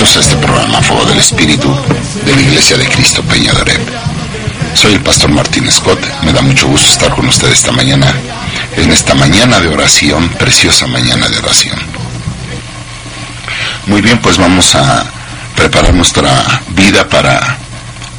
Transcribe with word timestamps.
A 0.00 0.02
este 0.02 0.36
programa 0.36 0.80
Fuego 0.80 1.04
del 1.04 1.18
Espíritu 1.18 1.68
de 2.24 2.34
la 2.34 2.40
Iglesia 2.40 2.78
de 2.78 2.88
Cristo 2.88 3.22
Peña 3.22 3.52
de 3.52 3.60
Oreb. 3.60 3.80
Soy 4.72 4.94
el 4.94 5.02
pastor 5.02 5.30
Martín 5.30 5.70
Scott. 5.70 6.00
Me 6.22 6.32
da 6.32 6.40
mucho 6.40 6.68
gusto 6.68 6.88
estar 6.88 7.14
con 7.14 7.28
ustedes 7.28 7.58
esta 7.58 7.70
mañana, 7.70 8.10
en 8.78 8.90
esta 8.90 9.14
mañana 9.14 9.60
de 9.60 9.68
oración, 9.68 10.30
preciosa 10.30 10.86
mañana 10.86 11.28
de 11.28 11.38
oración. 11.38 11.78
Muy 13.88 14.00
bien, 14.00 14.18
pues 14.20 14.38
vamos 14.38 14.74
a 14.74 15.04
preparar 15.54 15.92
nuestra 15.92 16.62
vida 16.70 17.06
para 17.06 17.58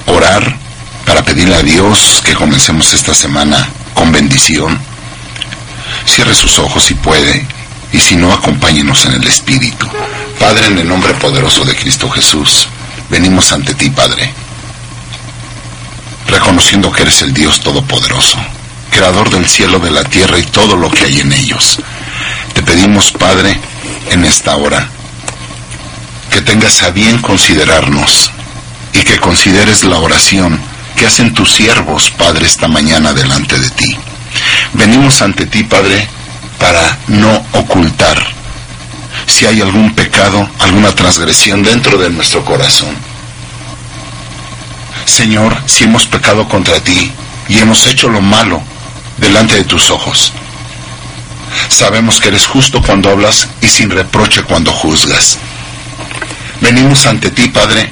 orar, 0.05 0.55
para 1.03 1.23
pedirle 1.23 1.55
a 1.55 1.63
Dios 1.63 2.21
que 2.23 2.35
comencemos 2.35 2.93
esta 2.93 3.15
semana 3.15 3.67
con 3.95 4.11
bendición. 4.11 4.79
Cierre 6.05 6.35
sus 6.35 6.59
ojos 6.59 6.83
si 6.83 6.93
puede 6.93 7.43
y 7.91 7.99
si 7.99 8.15
no, 8.15 8.31
acompáñenos 8.31 9.03
en 9.05 9.13
el 9.13 9.27
Espíritu. 9.27 9.87
Padre, 10.41 10.65
en 10.65 10.79
el 10.79 10.87
nombre 10.87 11.13
poderoso 11.13 11.63
de 11.65 11.75
Cristo 11.75 12.09
Jesús, 12.09 12.67
venimos 13.11 13.51
ante 13.51 13.75
ti, 13.75 13.91
Padre, 13.91 14.33
reconociendo 16.25 16.91
que 16.91 17.03
eres 17.03 17.21
el 17.21 17.31
Dios 17.31 17.61
Todopoderoso, 17.61 18.39
Creador 18.89 19.29
del 19.29 19.47
cielo, 19.47 19.77
de 19.77 19.91
la 19.91 20.03
tierra 20.03 20.39
y 20.39 20.43
todo 20.43 20.75
lo 20.75 20.89
que 20.89 21.05
hay 21.05 21.19
en 21.19 21.31
ellos. 21.31 21.77
Te 22.55 22.63
pedimos, 22.63 23.11
Padre, 23.11 23.55
en 24.09 24.25
esta 24.25 24.55
hora, 24.55 24.89
que 26.31 26.41
tengas 26.41 26.81
a 26.81 26.89
bien 26.89 27.19
considerarnos 27.19 28.31
y 28.93 29.03
que 29.03 29.19
consideres 29.19 29.83
la 29.83 29.99
oración 29.99 30.59
que 30.95 31.05
hacen 31.05 31.35
tus 31.35 31.51
siervos, 31.51 32.09
Padre, 32.09 32.47
esta 32.47 32.67
mañana 32.67 33.13
delante 33.13 33.59
de 33.59 33.69
ti. 33.69 33.95
Venimos 34.73 35.21
ante 35.21 35.45
ti, 35.45 35.63
Padre, 35.63 36.09
para 36.57 36.97
no 37.09 37.45
ocultar 37.53 38.20
si 39.31 39.45
hay 39.45 39.61
algún 39.61 39.95
pecado, 39.95 40.47
alguna 40.59 40.93
transgresión 40.93 41.63
dentro 41.63 41.97
de 41.97 42.09
nuestro 42.09 42.43
corazón. 42.43 42.93
Señor, 45.05 45.55
si 45.65 45.85
hemos 45.85 46.05
pecado 46.05 46.47
contra 46.47 46.79
ti 46.81 47.11
y 47.47 47.57
hemos 47.59 47.87
hecho 47.87 48.09
lo 48.09 48.21
malo 48.21 48.61
delante 49.17 49.55
de 49.55 49.63
tus 49.63 49.89
ojos, 49.89 50.33
sabemos 51.69 52.19
que 52.19 52.27
eres 52.27 52.45
justo 52.45 52.81
cuando 52.81 53.09
hablas 53.09 53.47
y 53.61 53.67
sin 53.67 53.89
reproche 53.89 54.43
cuando 54.43 54.71
juzgas. 54.71 55.37
Venimos 56.59 57.05
ante 57.05 57.31
ti, 57.31 57.47
Padre, 57.47 57.89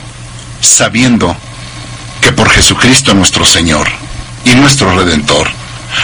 sabiendo 0.62 1.36
que 2.22 2.34
por 2.34 2.50
Jesucristo 2.50 3.14
nuestro 3.14 3.46
Señor 3.46 3.88
y 4.44 4.56
nuestro 4.56 4.94
Redentor, 4.94 5.50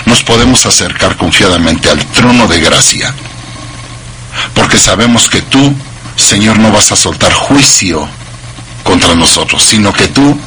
nos 0.06 0.24
podemos 0.24 0.66
acercar 0.66 1.18
confiadamente 1.18 1.90
al 1.90 2.04
trono 2.08 2.48
de 2.48 2.60
gracia, 2.62 3.14
porque 4.54 4.78
sabemos 4.78 5.30
que 5.30 5.42
tú, 5.42 5.74
Señor, 6.16 6.60
no 6.60 6.72
vas 6.72 6.92
a 6.92 6.96
soltar 6.96 7.34
juicio 7.34 8.08
contra 8.84 9.16
nosotros, 9.16 9.64
sino 9.64 9.92
que 9.94 10.08
tú, 10.08 10.38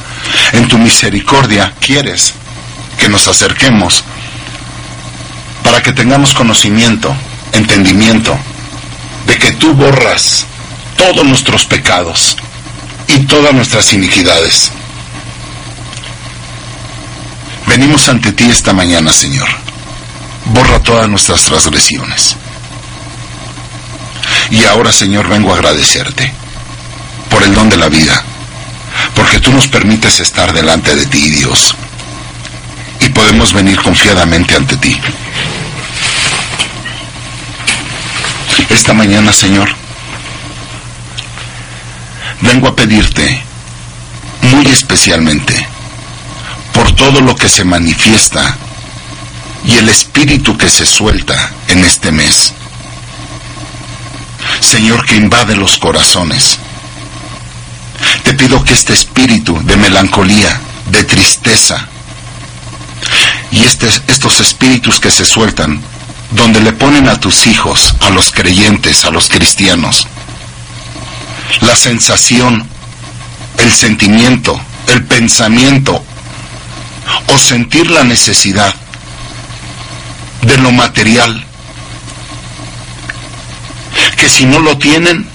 en 0.53 0.69
tu 0.69 0.79
misericordia, 0.79 1.73
quieres 1.81 2.35
que 2.99 3.09
nos 3.09 3.29
acerquemos 3.29 4.05
para 5.63 5.83
que 5.83 5.93
tengamos 5.93 6.35
conocimiento, 6.35 7.15
entendimiento, 7.53 8.37
de 9.27 9.39
que 9.39 9.53
tú 9.53 9.75
borras 9.75 10.47
todos 10.97 11.25
nuestros 11.25 11.65
pecados 11.65 12.37
y 13.07 13.21
todas 13.21 13.53
nuestras 13.53 13.93
iniquidades 13.93 14.73
Venimos 17.69 18.09
ante 18.09 18.33
ti 18.33 18.45
esta 18.45 18.73
mañana, 18.73 19.13
Señor. 19.13 19.47
Borra 20.47 20.83
todas 20.83 21.07
nuestras 21.09 21.43
transgresiones. 21.43 22.35
Y 24.51 24.65
ahora, 24.65 24.93
Señor, 24.93 25.29
vengo 25.29 25.53
a 25.53 25.57
agradecerte 25.57 26.33
por 27.31 27.43
el 27.43 27.55
don 27.55 27.69
de 27.69 27.77
la 27.77 27.89
vida, 27.89 28.23
porque 29.15 29.41
tú 29.41 29.53
nos 29.53 29.69
permites 29.69 30.21
estar 30.21 30.53
delante 30.53 30.95
de 30.95 31.07
ti, 31.07 31.29
Dios, 31.31 31.75
y 33.01 33.09
podemos 33.11 33.53
venir 33.53 33.81
confiadamente 33.81 34.57
ante 34.57 34.77
ti. 34.77 34.99
Esta 38.71 38.93
mañana, 38.93 39.33
Señor, 39.33 39.69
vengo 42.41 42.69
a 42.69 42.77
pedirte 42.77 43.43
muy 44.43 44.67
especialmente 44.67 45.67
por 46.73 46.95
todo 46.95 47.21
lo 47.21 47.35
que 47.35 47.49
se 47.49 47.65
manifiesta 47.65 48.57
y 49.65 49.77
el 49.79 49.89
espíritu 49.89 50.57
que 50.57 50.69
se 50.69 50.87
suelta 50.87 51.51
en 51.69 51.85
este 51.85 52.13
mes. 52.13 52.55
Señor, 54.61 55.05
que 55.07 55.17
invade 55.17 55.57
los 55.57 55.79
corazones. 55.79 56.59
Te 58.23 58.35
pido 58.35 58.63
que 58.65 58.75
este 58.75 58.93
espíritu 58.93 59.61
de 59.65 59.77
melancolía, 59.77 60.61
de 60.91 61.05
tristeza, 61.05 61.89
y 63.51 63.65
este, 63.65 63.89
estos 64.09 64.41
espíritus 64.41 65.01
que 65.01 65.11
se 65.11 65.25
sueltan, 65.25 65.81
donde 66.31 66.61
le 66.61 66.73
ponen 66.73 67.09
a 67.09 67.19
tus 67.19 67.47
hijos, 67.47 67.95
a 68.01 68.11
los 68.11 68.31
creyentes, 68.31 69.05
a 69.05 69.11
los 69.11 69.29
cristianos, 69.29 70.07
la 71.63 71.75
sensación, 71.75 72.69
el 73.59 73.73
sentimiento, 73.73 74.61
el 74.89 75.05
pensamiento 75.05 76.05
o 77.29 77.39
sentir 77.39 77.91
la 77.91 78.05
necesidad 78.05 78.75
de 80.43 80.57
lo 80.59 80.71
material, 80.73 81.45
que 84.19 84.29
si 84.29 84.45
no 84.45 84.59
lo 84.59 84.77
tienen, 84.77 85.27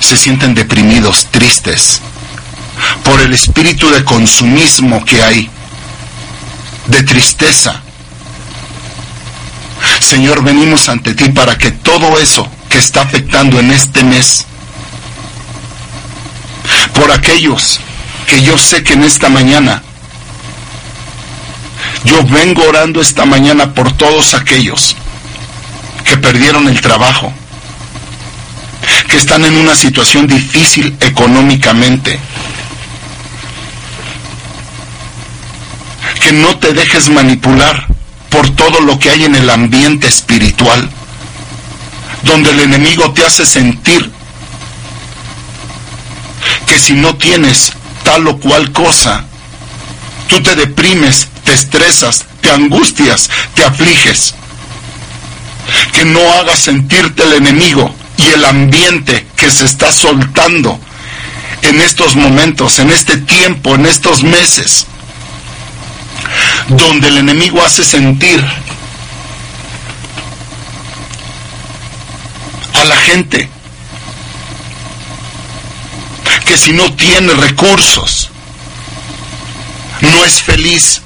se 0.00 0.16
sienten 0.16 0.54
deprimidos, 0.54 1.26
tristes, 1.30 2.00
por 3.02 3.20
el 3.20 3.34
espíritu 3.34 3.90
de 3.90 4.04
consumismo 4.04 5.04
que 5.04 5.22
hay, 5.22 5.50
de 6.86 7.02
tristeza. 7.02 7.82
Señor, 10.00 10.42
venimos 10.42 10.88
ante 10.88 11.14
ti 11.14 11.28
para 11.30 11.58
que 11.58 11.72
todo 11.72 12.18
eso 12.18 12.48
que 12.68 12.78
está 12.78 13.02
afectando 13.02 13.58
en 13.58 13.72
este 13.72 14.04
mes, 14.04 14.46
por 16.94 17.10
aquellos 17.10 17.80
que 18.26 18.42
yo 18.42 18.56
sé 18.56 18.82
que 18.84 18.92
en 18.92 19.04
esta 19.04 19.28
mañana 19.28 19.82
yo 22.04 22.22
vengo 22.24 22.62
orando 22.68 23.00
esta 23.00 23.24
mañana 23.24 23.74
por 23.74 23.96
todos 23.96 24.34
aquellos 24.34 24.94
que 26.04 26.16
perdieron 26.16 26.68
el 26.68 26.80
trabajo, 26.80 27.32
que 29.08 29.16
están 29.16 29.44
en 29.44 29.56
una 29.56 29.74
situación 29.74 30.26
difícil 30.26 30.96
económicamente. 31.00 32.20
Que 36.22 36.32
no 36.32 36.56
te 36.58 36.74
dejes 36.74 37.08
manipular 37.08 37.86
por 38.28 38.50
todo 38.50 38.80
lo 38.80 38.98
que 38.98 39.10
hay 39.10 39.24
en 39.24 39.34
el 39.34 39.48
ambiente 39.48 40.06
espiritual, 40.06 40.88
donde 42.24 42.50
el 42.50 42.60
enemigo 42.60 43.10
te 43.12 43.24
hace 43.24 43.46
sentir 43.46 44.12
que 46.66 46.78
si 46.78 46.92
no 46.92 47.16
tienes 47.16 47.72
tal 48.04 48.26
o 48.28 48.38
cual 48.38 48.72
cosa, 48.72 49.24
tú 50.28 50.42
te 50.42 50.54
deprimes, 50.54 51.28
te 51.44 51.54
estresas, 51.54 52.26
te 52.42 52.50
angustias, 52.50 53.30
te 53.54 53.64
afliges. 53.64 54.34
Que 55.92 56.04
no 56.04 56.20
hagas 56.34 56.58
sentirte 56.58 57.22
el 57.22 57.34
enemigo 57.34 57.94
y 58.18 58.26
el 58.26 58.44
ambiente 58.44 59.26
que 59.36 59.50
se 59.50 59.64
está 59.64 59.90
soltando 59.90 60.78
en 61.62 61.80
estos 61.80 62.14
momentos, 62.16 62.78
en 62.78 62.90
este 62.90 63.16
tiempo, 63.16 63.74
en 63.74 63.86
estos 63.86 64.22
meses, 64.22 64.86
donde 66.68 67.08
el 67.08 67.16
enemigo 67.18 67.62
hace 67.64 67.82
sentir 67.82 68.44
a 72.74 72.84
la 72.84 72.96
gente 72.96 73.48
que 76.44 76.58
si 76.58 76.72
no 76.72 76.92
tiene 76.94 77.32
recursos, 77.32 78.30
no 80.02 80.24
es 80.24 80.42
feliz, 80.42 81.02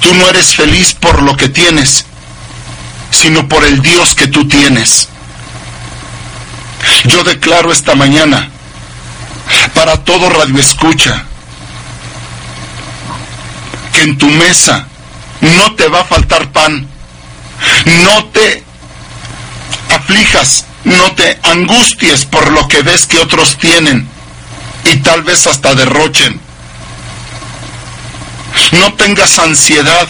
Tú 0.00 0.14
no 0.14 0.28
eres 0.28 0.54
feliz 0.54 0.94
por 0.94 1.22
lo 1.22 1.36
que 1.36 1.48
tienes, 1.48 2.04
sino 3.10 3.48
por 3.48 3.64
el 3.64 3.82
Dios 3.82 4.14
que 4.14 4.26
tú 4.28 4.46
tienes. 4.46 5.08
Yo 7.06 7.24
declaro 7.24 7.72
esta 7.72 7.94
mañana 7.94 8.48
para 9.74 10.04
todo 10.04 10.28
radio 10.30 10.58
escucha 10.58 11.24
que 13.92 14.02
en 14.02 14.18
tu 14.18 14.26
mesa 14.28 14.86
no 15.40 15.74
te 15.74 15.88
va 15.88 16.00
a 16.00 16.04
faltar 16.04 16.50
pan, 16.52 16.86
no 18.04 18.24
te 18.26 18.64
aflijas, 19.94 20.64
no 20.84 21.12
te 21.12 21.38
angusties 21.42 22.24
por 22.24 22.50
lo 22.52 22.66
que 22.68 22.82
ves 22.82 23.06
que 23.06 23.18
otros 23.18 23.56
tienen 23.58 24.08
y 24.84 24.96
tal 24.98 25.22
vez 25.22 25.46
hasta 25.46 25.74
derrochen 25.74 26.48
no 28.72 28.92
tengas 28.94 29.38
ansiedad. 29.38 30.08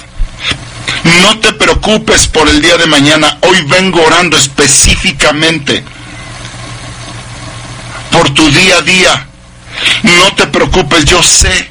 No 1.23 1.39
te 1.39 1.53
preocupes 1.53 2.27
por 2.27 2.49
el 2.49 2.61
día 2.61 2.77
de 2.77 2.87
mañana. 2.87 3.39
Hoy 3.43 3.63
vengo 3.69 4.03
orando 4.03 4.37
específicamente 4.37 5.85
tu 8.35 8.51
día 8.51 8.79
a 8.79 8.83
día. 8.83 9.27
No 10.03 10.35
te 10.35 10.47
preocupes, 10.47 11.05
yo 11.05 11.23
sé 11.23 11.71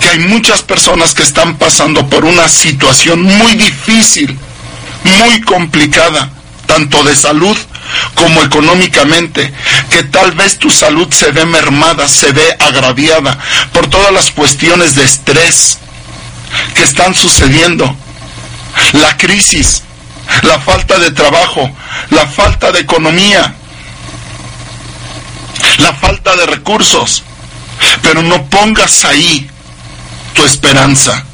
que 0.00 0.08
hay 0.08 0.18
muchas 0.20 0.62
personas 0.62 1.14
que 1.14 1.22
están 1.22 1.56
pasando 1.56 2.08
por 2.08 2.24
una 2.24 2.48
situación 2.48 3.22
muy 3.22 3.54
difícil, 3.54 4.38
muy 5.04 5.40
complicada, 5.42 6.30
tanto 6.66 7.02
de 7.04 7.16
salud 7.16 7.56
como 8.14 8.42
económicamente, 8.42 9.52
que 9.90 10.02
tal 10.04 10.32
vez 10.32 10.58
tu 10.58 10.70
salud 10.70 11.12
se 11.12 11.30
ve 11.30 11.44
mermada, 11.44 12.08
se 12.08 12.32
ve 12.32 12.56
agraviada 12.58 13.38
por 13.72 13.88
todas 13.88 14.12
las 14.12 14.30
cuestiones 14.30 14.94
de 14.94 15.04
estrés 15.04 15.78
que 16.74 16.82
están 16.82 17.14
sucediendo, 17.14 17.96
la 18.92 19.16
crisis, 19.16 19.82
la 20.42 20.58
falta 20.60 20.98
de 20.98 21.10
trabajo, 21.10 21.70
la 22.10 22.26
falta 22.26 22.72
de 22.72 22.80
economía, 22.80 23.54
la 25.78 25.92
falta 25.92 26.36
de 26.36 26.46
recursos. 26.46 27.22
Pero 28.02 28.22
no 28.22 28.44
pongas 28.46 29.04
ahí 29.04 29.48
tu 30.34 30.44
esperanza, 30.44 31.24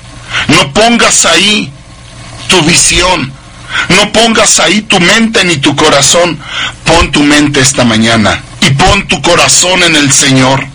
no 0.48 0.72
pongas 0.72 1.24
ahí 1.26 1.70
tu 2.48 2.62
visión, 2.62 3.32
no 3.88 4.12
pongas 4.12 4.58
ahí 4.58 4.82
tu 4.82 4.98
mente 5.00 5.44
ni 5.44 5.58
tu 5.58 5.76
corazón. 5.76 6.38
Pon 6.84 7.12
tu 7.12 7.22
mente 7.22 7.60
esta 7.60 7.84
mañana 7.84 8.42
y 8.60 8.70
pon 8.70 9.06
tu 9.06 9.20
corazón 9.22 9.82
en 9.82 9.96
el 9.96 10.12
Señor. 10.12 10.66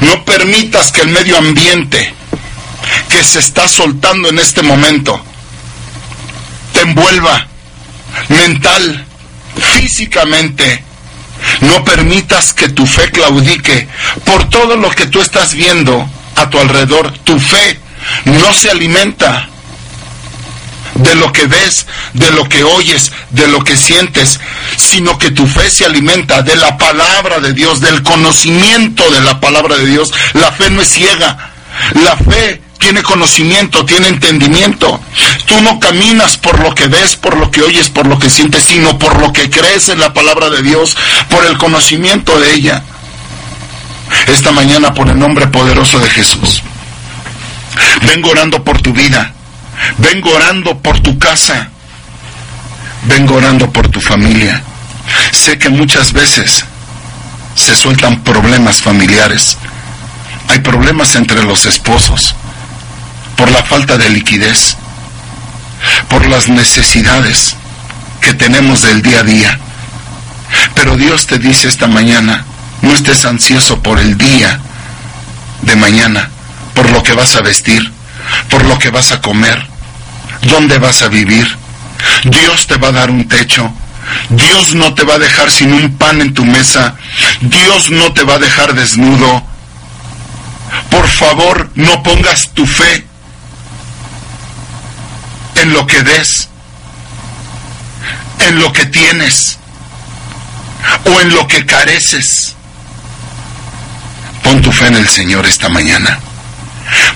No 0.00 0.24
permitas 0.24 0.92
que 0.92 1.02
el 1.02 1.08
medio 1.08 1.38
ambiente 1.38 2.14
que 3.08 3.24
se 3.24 3.38
está 3.40 3.68
soltando 3.68 4.28
en 4.28 4.38
este 4.38 4.62
momento 4.62 5.22
te 6.72 6.80
envuelva 6.80 7.46
mental, 8.28 9.04
físicamente. 9.74 10.84
No 11.60 11.84
permitas 11.84 12.52
que 12.52 12.68
tu 12.68 12.86
fe 12.86 13.10
claudique 13.10 13.88
por 14.24 14.48
todo 14.48 14.76
lo 14.76 14.90
que 14.90 15.06
tú 15.06 15.20
estás 15.20 15.54
viendo 15.54 16.08
a 16.36 16.50
tu 16.50 16.58
alrededor. 16.58 17.12
Tu 17.24 17.38
fe 17.38 17.78
no 18.24 18.52
se 18.54 18.70
alimenta 18.70 19.48
de 20.94 21.14
lo 21.14 21.32
que 21.32 21.46
ves, 21.46 21.86
de 22.14 22.30
lo 22.32 22.48
que 22.48 22.64
oyes, 22.64 23.12
de 23.30 23.46
lo 23.48 23.62
que 23.64 23.76
sientes, 23.76 24.40
sino 24.76 25.18
que 25.18 25.30
tu 25.30 25.46
fe 25.46 25.70
se 25.70 25.84
alimenta 25.84 26.42
de 26.42 26.56
la 26.56 26.76
palabra 26.76 27.40
de 27.40 27.52
Dios, 27.52 27.80
del 27.80 28.02
conocimiento 28.02 29.08
de 29.10 29.20
la 29.20 29.40
palabra 29.40 29.76
de 29.76 29.86
Dios. 29.86 30.12
La 30.34 30.52
fe 30.52 30.70
no 30.70 30.82
es 30.82 30.88
ciega. 30.88 31.52
La 32.02 32.16
fe 32.16 32.60
tiene 32.80 33.02
conocimiento, 33.02 33.84
tiene 33.84 34.08
entendimiento. 34.08 35.00
Tú 35.46 35.60
no 35.60 35.78
caminas 35.78 36.36
por 36.36 36.58
lo 36.58 36.74
que 36.74 36.88
ves, 36.88 37.14
por 37.14 37.36
lo 37.36 37.50
que 37.50 37.62
oyes, 37.62 37.88
por 37.90 38.06
lo 38.06 38.18
que 38.18 38.28
sientes, 38.28 38.64
sino 38.64 38.98
por 38.98 39.20
lo 39.20 39.32
que 39.32 39.48
crees 39.48 39.88
en 39.90 40.00
la 40.00 40.12
palabra 40.12 40.50
de 40.50 40.62
Dios, 40.62 40.96
por 41.28 41.44
el 41.44 41.56
conocimiento 41.56 42.40
de 42.40 42.54
ella. 42.54 42.82
Esta 44.26 44.50
mañana 44.50 44.92
por 44.92 45.08
el 45.08 45.18
nombre 45.18 45.46
poderoso 45.46 46.00
de 46.00 46.10
Jesús. 46.10 46.62
Vengo 48.06 48.30
orando 48.30 48.64
por 48.64 48.80
tu 48.80 48.92
vida. 48.92 49.32
Vengo 49.98 50.34
orando 50.34 50.76
por 50.78 50.98
tu 51.00 51.18
casa. 51.18 51.70
Vengo 53.04 53.36
orando 53.36 53.70
por 53.70 53.88
tu 53.88 54.00
familia. 54.00 54.62
Sé 55.32 55.58
que 55.58 55.68
muchas 55.68 56.12
veces 56.12 56.64
se 57.54 57.76
sueltan 57.76 58.24
problemas 58.24 58.80
familiares. 58.80 59.58
Hay 60.48 60.60
problemas 60.60 61.14
entre 61.14 61.44
los 61.44 61.66
esposos 61.66 62.34
por 63.40 63.50
la 63.52 63.62
falta 63.62 63.96
de 63.96 64.10
liquidez, 64.10 64.76
por 66.10 66.26
las 66.26 66.50
necesidades 66.50 67.56
que 68.20 68.34
tenemos 68.34 68.82
del 68.82 69.00
día 69.00 69.20
a 69.20 69.22
día. 69.22 69.58
Pero 70.74 70.94
Dios 70.98 71.26
te 71.26 71.38
dice 71.38 71.66
esta 71.66 71.86
mañana, 71.86 72.44
no 72.82 72.92
estés 72.92 73.24
ansioso 73.24 73.82
por 73.82 73.98
el 73.98 74.18
día 74.18 74.60
de 75.62 75.74
mañana, 75.74 76.28
por 76.74 76.90
lo 76.90 77.02
que 77.02 77.14
vas 77.14 77.34
a 77.34 77.40
vestir, 77.40 77.90
por 78.50 78.62
lo 78.66 78.78
que 78.78 78.90
vas 78.90 79.10
a 79.10 79.22
comer, 79.22 79.66
dónde 80.42 80.76
vas 80.76 81.00
a 81.00 81.08
vivir. 81.08 81.48
Dios 82.24 82.66
te 82.66 82.76
va 82.76 82.88
a 82.88 82.92
dar 82.92 83.10
un 83.10 83.26
techo. 83.26 83.72
Dios 84.28 84.74
no 84.74 84.92
te 84.92 85.04
va 85.04 85.14
a 85.14 85.18
dejar 85.18 85.50
sin 85.50 85.72
un 85.72 85.96
pan 85.96 86.20
en 86.20 86.34
tu 86.34 86.44
mesa. 86.44 86.94
Dios 87.40 87.90
no 87.90 88.12
te 88.12 88.22
va 88.22 88.34
a 88.34 88.38
dejar 88.38 88.74
desnudo. 88.74 89.42
Por 90.90 91.08
favor, 91.08 91.70
no 91.74 92.02
pongas 92.02 92.50
tu 92.52 92.66
fe 92.66 93.08
en 95.62 95.72
lo 95.72 95.86
que 95.86 96.02
des, 96.02 96.48
en 98.48 98.58
lo 98.60 98.72
que 98.72 98.86
tienes 98.86 99.58
o 101.04 101.20
en 101.20 101.34
lo 101.34 101.46
que 101.46 101.66
careces. 101.66 102.54
Pon 104.42 104.62
tu 104.62 104.72
fe 104.72 104.86
en 104.86 104.96
el 104.96 105.08
Señor 105.08 105.46
esta 105.46 105.68
mañana, 105.68 106.18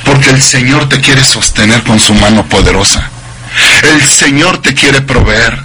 porque 0.05 0.31
el 0.31 0.43
Señor 0.43 0.89
te 0.89 1.01
quiere 1.01 1.25
sostener 1.25 1.83
con 1.83 1.99
su 1.99 2.15
mano 2.15 2.47
poderosa. 2.47 3.11
El 3.83 4.03
Señor 4.07 4.61
te 4.61 4.75
quiere 4.75 5.01
proveer, 5.01 5.59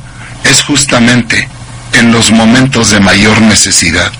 es 0.43 0.61
justamente 0.63 1.49
en 1.93 2.11
los 2.11 2.31
momentos 2.31 2.91
de 2.91 2.99
mayor 2.99 3.41
necesidad, 3.41 4.11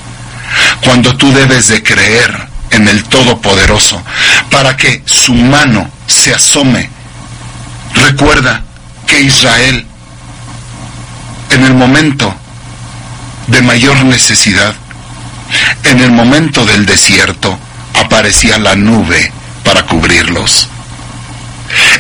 cuando 0.82 1.16
tú 1.16 1.32
debes 1.32 1.68
de 1.70 1.82
creer 1.82 2.48
en 2.72 2.88
el 2.88 3.04
Todopoderoso, 3.06 4.02
para 4.52 4.76
que 4.76 5.02
su 5.06 5.34
mano 5.34 5.90
se 6.08 6.34
asome. 6.34 6.99
Recuerda 7.96 8.64
que 9.08 9.22
Israel, 9.22 9.86
en 11.52 11.64
el 11.66 11.74
momento 11.74 12.34
de 13.48 13.62
mayor 13.62 14.04
necesidad, 14.06 14.74
en 15.84 16.00
el 16.00 16.12
momento 16.12 16.66
del 16.66 16.86
desierto, 16.86 17.58
aparecía 17.96 18.58
la 18.60 18.76
nube 18.76 19.32
para 19.64 19.86
cubrirlos. 19.86 20.68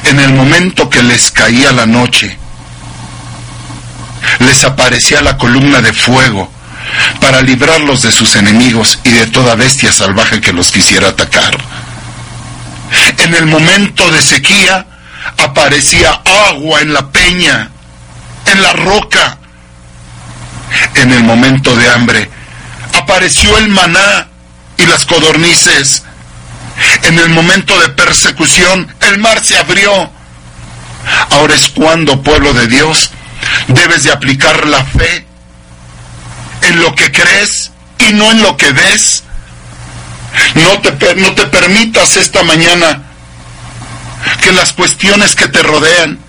En 0.05 0.19
el 0.19 0.33
momento 0.33 0.89
que 0.89 1.03
les 1.03 1.31
caía 1.31 1.71
la 1.71 1.85
noche, 1.85 2.37
les 4.39 4.63
aparecía 4.63 5.21
la 5.21 5.37
columna 5.37 5.81
de 5.81 5.93
fuego 5.93 6.51
para 7.19 7.41
librarlos 7.41 8.01
de 8.01 8.11
sus 8.11 8.35
enemigos 8.35 8.99
y 9.03 9.09
de 9.11 9.27
toda 9.27 9.55
bestia 9.55 9.91
salvaje 9.91 10.41
que 10.41 10.53
los 10.53 10.71
quisiera 10.71 11.09
atacar. 11.09 11.57
En 13.17 13.35
el 13.35 13.45
momento 13.45 14.09
de 14.11 14.21
sequía 14.21 14.85
aparecía 15.59 16.21
agua 16.47 16.79
en 16.79 16.93
la 16.93 17.11
peña, 17.11 17.69
en 18.45 18.61
la 18.61 18.73
roca. 18.73 19.37
En 20.95 21.11
el 21.11 21.23
momento 21.23 21.75
de 21.75 21.89
hambre 21.89 22.29
apareció 22.93 23.57
el 23.57 23.67
maná 23.69 24.29
y 24.77 24.85
las 24.85 25.05
codornices. 25.05 26.03
En 27.03 27.19
el 27.19 27.29
momento 27.29 27.77
de 27.79 27.89
persecución 27.89 28.87
el 29.01 29.17
mar 29.17 29.43
se 29.43 29.57
abrió. 29.57 30.09
Ahora 31.31 31.55
es 31.55 31.67
cuando, 31.69 32.23
pueblo 32.23 32.53
de 32.53 32.67
Dios, 32.67 33.11
debes 33.67 34.03
de 34.03 34.11
aplicar 34.11 34.65
la 34.65 34.83
fe 34.85 35.25
en 36.61 36.79
lo 36.79 36.95
que 36.95 37.11
crees 37.11 37.71
y 38.07 38.13
no 38.13 38.31
en 38.31 38.41
lo 38.43 38.55
que 38.55 38.71
ves. 38.71 39.23
No 40.55 40.79
te, 40.79 41.15
no 41.15 41.33
te 41.33 41.45
permitas 41.47 42.15
esta 42.15 42.43
mañana 42.43 43.08
que 44.41 44.51
las 44.51 44.73
cuestiones 44.73 45.35
que 45.35 45.47
te 45.47 45.63
rodean 45.63 46.19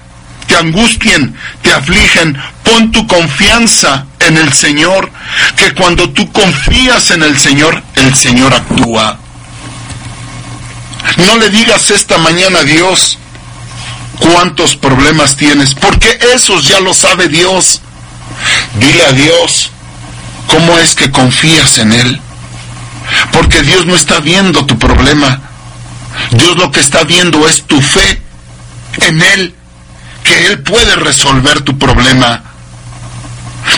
te 0.51 0.57
angustien, 0.57 1.37
te 1.63 1.73
afligen. 1.73 2.37
Pon 2.65 2.91
tu 2.91 3.07
confianza 3.07 4.07
en 4.19 4.37
el 4.37 4.53
Señor, 4.53 5.11
que 5.57 5.73
cuando 5.75 6.11
tú 6.11 6.31
confías 6.33 7.13
en 7.13 7.23
el 7.23 7.39
Señor, 7.39 7.81
el 7.95 8.15
Señor 8.15 8.53
actúa. 8.53 9.19
No 11.17 11.37
le 11.37 11.51
digas 11.51 11.91
esta 11.91 12.19
mañana 12.19 12.61
a 12.61 12.65
Dios 12.65 13.19
cuántos 14.19 14.77
problemas 14.77 15.37
tienes, 15.37 15.75
porque 15.75 16.19
esos 16.35 16.67
ya 16.67 16.81
lo 16.81 16.95
sabe 16.95 17.29
Dios. 17.29 17.81
Dile 18.75 19.07
a 19.07 19.13
Dios 19.13 19.71
cómo 20.49 20.79
es 20.79 20.95
que 20.95 21.11
confías 21.11 21.79
en 21.79 21.93
Él, 21.93 22.21
porque 23.33 23.63
Dios 23.63 23.87
no 23.87 23.95
está 23.95 24.19
viendo 24.19 24.67
tu 24.67 24.79
problema, 24.79 25.41
Dios 26.33 26.57
lo 26.57 26.71
que 26.71 26.81
está 26.81 27.05
viendo 27.05 27.47
es 27.49 27.65
tu 27.65 27.81
fe 27.81 28.23
en 29.03 29.23
Él, 29.23 29.55
que 30.25 30.47
Él 30.47 30.63
puede 30.63 30.97
resolver 30.97 31.63
tu 31.63 31.79
problema. 31.79 32.43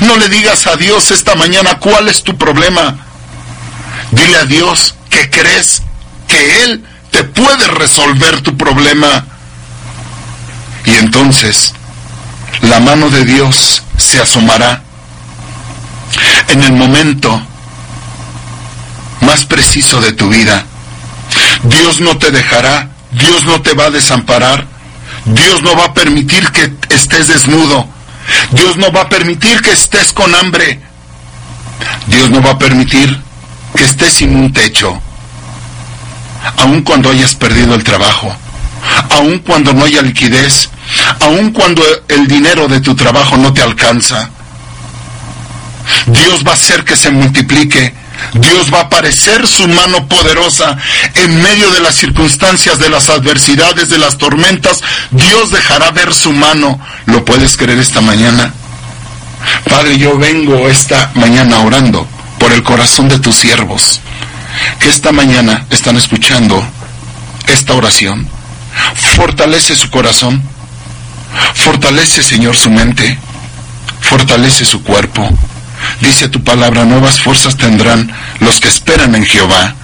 No 0.02 0.16
le 0.16 0.28
digas 0.28 0.66
a 0.66 0.76
Dios 0.76 1.10
esta 1.10 1.34
mañana 1.34 1.78
cuál 1.78 2.08
es 2.08 2.22
tu 2.22 2.36
problema. 2.36 2.96
Dile 4.10 4.36
a 4.36 4.44
Dios 4.44 4.94
que 5.10 5.30
crees 5.30 5.82
que 6.26 6.64
Él 6.64 6.84
te 7.10 7.24
puede 7.24 7.66
resolver 7.68 8.40
tu 8.40 8.56
problema. 8.56 9.24
Y 10.86 10.96
entonces 10.96 11.74
la 12.62 12.80
mano 12.80 13.10
de 13.10 13.24
Dios 13.24 13.82
se 13.98 14.20
asomará 14.20 14.82
en 16.48 16.62
el 16.62 16.72
momento 16.72 17.40
más 19.20 19.44
preciso 19.44 20.00
de 20.00 20.12
tu 20.12 20.28
vida 20.28 20.66
Dios 21.64 22.00
no 22.00 22.18
te 22.18 22.30
dejará, 22.30 22.90
Dios 23.12 23.44
no 23.44 23.60
te 23.62 23.74
va 23.74 23.86
a 23.86 23.90
desamparar, 23.90 24.66
Dios 25.26 25.62
no 25.62 25.76
va 25.76 25.86
a 25.86 25.94
permitir 25.94 26.50
que 26.50 26.72
estés 26.94 27.28
desnudo, 27.28 27.86
Dios 28.52 28.76
no 28.76 28.90
va 28.92 29.02
a 29.02 29.08
permitir 29.08 29.60
que 29.60 29.72
estés 29.72 30.12
con 30.12 30.34
hambre, 30.34 30.80
Dios 32.06 32.30
no 32.30 32.42
va 32.42 32.52
a 32.52 32.58
permitir 32.58 33.20
que 33.76 33.84
estés 33.84 34.14
sin 34.14 34.36
un 34.36 34.52
techo, 34.52 35.00
aun 36.56 36.82
cuando 36.82 37.10
hayas 37.10 37.34
perdido 37.34 37.74
el 37.74 37.84
trabajo, 37.84 38.34
aun 39.10 39.38
cuando 39.38 39.72
no 39.72 39.84
haya 39.84 40.02
liquidez, 40.02 40.68
aun 41.20 41.52
cuando 41.52 41.82
el 42.08 42.26
dinero 42.26 42.68
de 42.68 42.80
tu 42.80 42.94
trabajo 42.94 43.36
no 43.36 43.52
te 43.52 43.62
alcanza. 43.62 44.30
Dios 46.06 46.44
va 46.46 46.52
a 46.52 46.54
hacer 46.54 46.84
que 46.84 46.96
se 46.96 47.10
multiplique. 47.10 47.94
Dios 48.34 48.72
va 48.72 48.78
a 48.78 48.82
aparecer 48.82 49.46
su 49.46 49.68
mano 49.68 50.06
poderosa 50.08 50.76
en 51.14 51.42
medio 51.42 51.70
de 51.70 51.80
las 51.80 51.94
circunstancias, 51.94 52.78
de 52.78 52.88
las 52.88 53.10
adversidades, 53.10 53.88
de 53.88 53.98
las 53.98 54.18
tormentas. 54.18 54.80
Dios 55.10 55.50
dejará 55.50 55.90
ver 55.90 56.14
su 56.14 56.32
mano. 56.32 56.80
¿Lo 57.06 57.24
puedes 57.24 57.56
creer 57.56 57.78
esta 57.78 58.00
mañana? 58.00 58.54
Padre, 59.68 59.98
yo 59.98 60.16
vengo 60.18 60.68
esta 60.68 61.10
mañana 61.14 61.58
orando 61.58 62.06
por 62.38 62.52
el 62.52 62.62
corazón 62.62 63.08
de 63.08 63.18
tus 63.18 63.36
siervos, 63.36 64.00
que 64.78 64.88
esta 64.88 65.12
mañana 65.12 65.66
están 65.70 65.96
escuchando 65.96 66.64
esta 67.46 67.74
oración. 67.74 68.28
Fortalece 68.94 69.76
su 69.76 69.90
corazón, 69.90 70.42
fortalece, 71.54 72.22
Señor, 72.22 72.56
su 72.56 72.70
mente, 72.70 73.18
fortalece 74.00 74.64
su 74.64 74.82
cuerpo. 74.82 75.28
Dice 76.00 76.28
tu 76.28 76.42
palabra, 76.42 76.84
nuevas 76.84 77.20
fuerzas 77.20 77.56
tendrán 77.56 78.10
los 78.40 78.60
que 78.60 78.68
esperan 78.68 79.14
en 79.14 79.24
Jehová. 79.24 79.74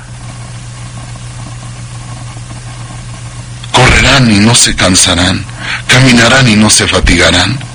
Correrán 3.72 4.30
y 4.30 4.38
no 4.38 4.54
se 4.54 4.74
cansarán, 4.74 5.44
caminarán 5.86 6.48
y 6.48 6.56
no 6.56 6.70
se 6.70 6.86
fatigarán 6.86 7.68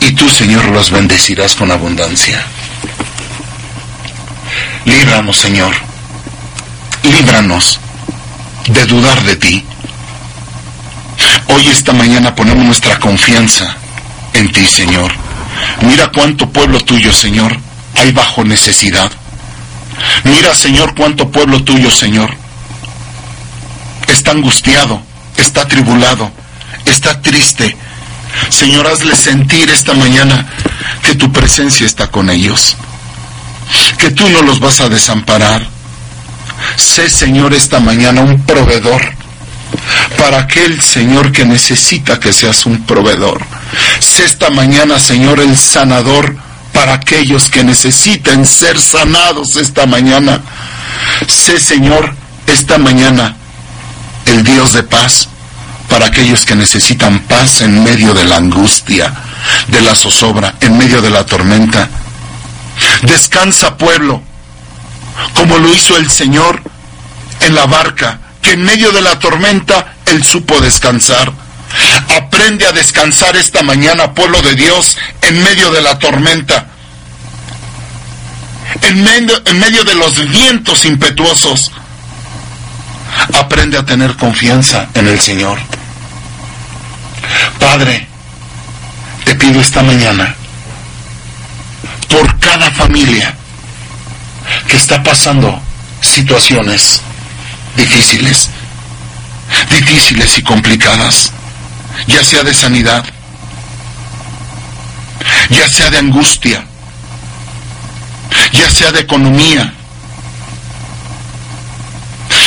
y 0.00 0.12
tú, 0.12 0.28
Señor, 0.28 0.66
los 0.66 0.90
bendecirás 0.90 1.54
con 1.54 1.70
abundancia. 1.70 2.44
Líbranos, 4.84 5.36
Señor. 5.36 5.74
Líbranos 7.02 7.80
de 8.68 8.86
dudar 8.86 9.22
de 9.22 9.36
ti. 9.36 9.64
Hoy, 11.48 11.68
esta 11.68 11.92
mañana, 11.92 12.34
ponemos 12.34 12.64
nuestra 12.64 12.98
confianza 12.98 13.76
en 14.34 14.52
ti, 14.52 14.66
Señor. 14.66 15.12
Mira 15.82 16.10
cuánto 16.12 16.48
pueblo 16.50 16.80
tuyo, 16.80 17.12
Señor, 17.12 17.56
hay 17.96 18.12
bajo 18.12 18.44
necesidad. 18.44 19.10
Mira, 20.24 20.54
Señor, 20.54 20.94
cuánto 20.94 21.30
pueblo 21.30 21.62
tuyo, 21.62 21.90
Señor, 21.90 22.30
está 24.08 24.32
angustiado, 24.32 25.00
está 25.36 25.66
tribulado, 25.66 26.30
está 26.86 27.20
triste, 27.20 27.76
Señor, 28.50 28.86
hazle 28.86 29.14
sentir 29.14 29.70
esta 29.70 29.94
mañana 29.94 30.46
que 31.02 31.14
tu 31.14 31.32
presencia 31.32 31.86
está 31.86 32.08
con 32.08 32.30
ellos, 32.30 32.76
que 33.98 34.10
tú 34.10 34.28
no 34.28 34.42
los 34.42 34.60
vas 34.60 34.80
a 34.80 34.88
desamparar. 34.88 35.66
Sé, 36.76 37.08
Señor, 37.08 37.54
esta 37.54 37.80
mañana 37.80 38.22
un 38.22 38.42
proveedor 38.42 39.02
para 40.18 40.40
aquel 40.40 40.80
Señor 40.80 41.32
que 41.32 41.44
necesita 41.44 42.18
que 42.18 42.32
seas 42.32 42.66
un 42.66 42.84
proveedor. 42.84 43.40
Sé 44.14 44.26
esta 44.26 44.48
mañana, 44.48 45.00
Señor, 45.00 45.40
el 45.40 45.56
sanador 45.56 46.36
para 46.72 46.94
aquellos 46.94 47.48
que 47.48 47.64
necesiten 47.64 48.46
ser 48.46 48.80
sanados 48.80 49.56
esta 49.56 49.86
mañana. 49.86 50.40
Sé, 51.26 51.58
Señor, 51.58 52.14
esta 52.46 52.78
mañana 52.78 53.34
el 54.26 54.44
Dios 54.44 54.72
de 54.72 54.84
paz 54.84 55.28
para 55.88 56.06
aquellos 56.06 56.44
que 56.44 56.54
necesitan 56.54 57.24
paz 57.24 57.62
en 57.62 57.82
medio 57.82 58.14
de 58.14 58.22
la 58.22 58.36
angustia, 58.36 59.12
de 59.66 59.80
la 59.80 59.96
zozobra, 59.96 60.54
en 60.60 60.78
medio 60.78 61.02
de 61.02 61.10
la 61.10 61.26
tormenta. 61.26 61.88
Descansa 63.02 63.76
pueblo, 63.76 64.22
como 65.34 65.58
lo 65.58 65.74
hizo 65.74 65.96
el 65.96 66.08
Señor 66.08 66.62
en 67.40 67.56
la 67.56 67.66
barca, 67.66 68.20
que 68.40 68.52
en 68.52 68.62
medio 68.62 68.92
de 68.92 69.00
la 69.00 69.18
tormenta 69.18 69.96
Él 70.06 70.22
supo 70.22 70.60
descansar. 70.60 71.43
Aprende 72.08 72.66
a 72.66 72.72
descansar 72.72 73.36
esta 73.36 73.62
mañana, 73.62 74.14
pueblo 74.14 74.40
de 74.42 74.54
Dios, 74.54 74.96
en 75.22 75.42
medio 75.42 75.70
de 75.70 75.82
la 75.82 75.98
tormenta, 75.98 76.66
en 78.82 79.02
medio, 79.02 79.84
de 79.84 79.94
los 79.94 80.28
vientos 80.30 80.84
impetuosos. 80.84 81.72
Aprende 83.34 83.78
a 83.78 83.84
tener 83.84 84.16
confianza 84.16 84.88
en 84.94 85.08
el 85.08 85.20
Señor. 85.20 85.58
Padre, 87.58 88.06
te 89.24 89.34
pido 89.34 89.60
esta 89.60 89.82
mañana 89.82 90.34
por 92.08 92.38
cada 92.38 92.70
familia 92.72 93.34
que 94.68 94.76
está 94.76 95.02
pasando 95.02 95.60
situaciones 96.00 97.00
difíciles, 97.76 98.50
difíciles 99.70 100.38
y 100.38 100.42
complicadas, 100.42 101.32
ya 102.06 102.22
sea 102.24 102.42
de 102.42 102.54
sanidad, 102.54 103.04
ya 105.50 105.68
sea 105.68 105.90
de 105.90 105.98
angustia, 105.98 106.64
ya 108.52 108.70
sea 108.70 108.92
de 108.92 109.00
economía, 109.00 109.72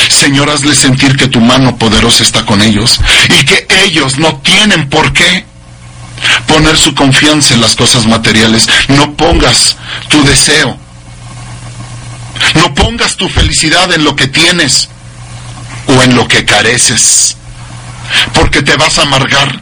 Señor, 0.08 0.50
hazle 0.50 0.74
sentir 0.74 1.16
que 1.16 1.28
tu 1.28 1.40
mano 1.40 1.76
poderosa 1.76 2.22
está 2.22 2.44
con 2.44 2.60
ellos 2.60 3.00
y 3.38 3.44
que 3.44 3.66
ellos 3.84 4.18
no 4.18 4.36
tienen 4.38 4.88
por 4.88 5.12
qué 5.12 5.44
poner 6.46 6.76
su 6.76 6.94
confianza 6.94 7.54
en 7.54 7.60
las 7.60 7.76
cosas 7.76 8.06
materiales. 8.06 8.68
No 8.88 9.14
pongas 9.14 9.76
tu 10.08 10.22
deseo. 10.24 10.76
No 12.54 12.74
pongas 12.74 13.16
tu 13.16 13.28
felicidad 13.28 13.92
en 13.92 14.04
lo 14.04 14.16
que 14.16 14.26
tienes 14.26 14.88
o 15.86 16.02
en 16.02 16.14
lo 16.14 16.28
que 16.28 16.44
careces, 16.44 17.36
porque 18.32 18.62
te 18.62 18.76
vas 18.76 18.98
a 18.98 19.02
amargar. 19.02 19.60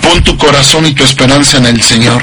Pon 0.00 0.22
tu 0.22 0.36
corazón 0.36 0.86
y 0.86 0.94
tu 0.94 1.04
esperanza 1.04 1.58
en 1.58 1.66
el 1.66 1.82
Señor. 1.82 2.22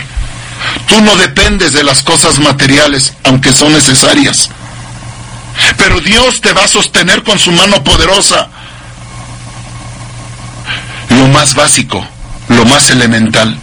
Tú 0.87 1.01
no 1.01 1.15
dependes 1.15 1.73
de 1.73 1.83
las 1.83 2.03
cosas 2.03 2.39
materiales, 2.39 3.13
aunque 3.23 3.53
son 3.53 3.73
necesarias. 3.73 4.49
Pero 5.77 5.99
Dios 6.01 6.41
te 6.41 6.53
va 6.53 6.63
a 6.63 6.67
sostener 6.67 7.23
con 7.23 7.39
su 7.39 7.51
mano 7.51 7.83
poderosa. 7.83 8.49
Lo 11.09 11.27
más 11.27 11.55
básico, 11.55 12.05
lo 12.49 12.65
más 12.65 12.89
elemental. 12.89 13.57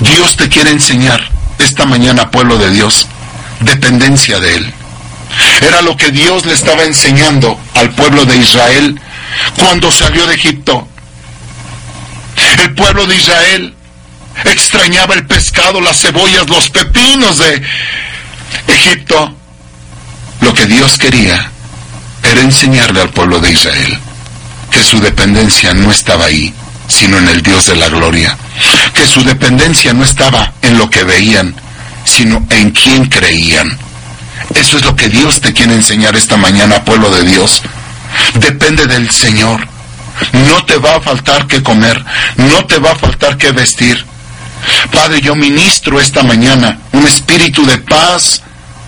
Dios 0.00 0.36
te 0.36 0.48
quiere 0.48 0.70
enseñar 0.70 1.28
esta 1.58 1.86
mañana, 1.86 2.30
pueblo 2.30 2.56
de 2.58 2.70
Dios, 2.70 3.06
dependencia 3.60 4.38
de 4.40 4.56
Él. 4.56 4.74
Era 5.60 5.82
lo 5.82 5.96
que 5.96 6.10
Dios 6.10 6.44
le 6.46 6.52
estaba 6.52 6.84
enseñando 6.84 7.58
al 7.74 7.90
pueblo 7.90 8.24
de 8.24 8.36
Israel 8.36 9.00
cuando 9.56 9.90
salió 9.90 10.26
de 10.26 10.34
Egipto. 10.34 10.86
El 12.58 12.74
pueblo 12.74 13.06
de 13.06 13.16
Israel 13.16 13.74
extrañaba 14.44 15.14
el 15.14 15.26
pescado, 15.26 15.80
las 15.80 16.00
cebollas, 16.00 16.48
los 16.48 16.68
pepinos 16.70 17.38
de 17.38 17.62
Egipto. 18.68 19.34
Lo 20.40 20.52
que 20.54 20.66
Dios 20.66 20.98
quería 20.98 21.50
era 22.22 22.40
enseñarle 22.40 23.00
al 23.00 23.10
pueblo 23.10 23.38
de 23.38 23.52
Israel 23.52 23.98
que 24.72 24.82
su 24.82 24.98
dependencia 25.00 25.74
no 25.74 25.90
estaba 25.90 26.24
ahí, 26.24 26.52
sino 26.88 27.18
en 27.18 27.28
el 27.28 27.42
Dios 27.42 27.66
de 27.66 27.76
la 27.76 27.88
gloria. 27.88 28.36
Que 28.94 29.06
su 29.06 29.22
dependencia 29.22 29.92
no 29.92 30.02
estaba 30.02 30.52
en 30.62 30.78
lo 30.78 30.88
que 30.88 31.04
veían, 31.04 31.54
sino 32.04 32.44
en 32.50 32.70
quien 32.70 33.04
creían. 33.06 33.78
Eso 34.54 34.76
es 34.76 34.84
lo 34.84 34.94
que 34.96 35.08
Dios 35.08 35.40
te 35.40 35.52
quiere 35.52 35.74
enseñar 35.74 36.16
esta 36.16 36.36
mañana, 36.36 36.84
pueblo 36.84 37.10
de 37.10 37.24
Dios. 37.24 37.62
Depende 38.34 38.86
del 38.86 39.10
Señor. 39.10 39.66
No 40.48 40.64
te 40.64 40.76
va 40.76 40.96
a 40.96 41.00
faltar 41.00 41.46
que 41.46 41.62
comer, 41.62 42.04
no 42.36 42.64
te 42.66 42.78
va 42.78 42.92
a 42.92 42.96
faltar 42.96 43.36
que 43.38 43.52
vestir. 43.52 44.04
Padre, 44.92 45.20
yo 45.20 45.34
ministro 45.34 46.00
esta 46.00 46.22
mañana 46.22 46.78
un 46.92 47.06
espíritu 47.06 47.64
de 47.66 47.78
paz, 47.78 48.42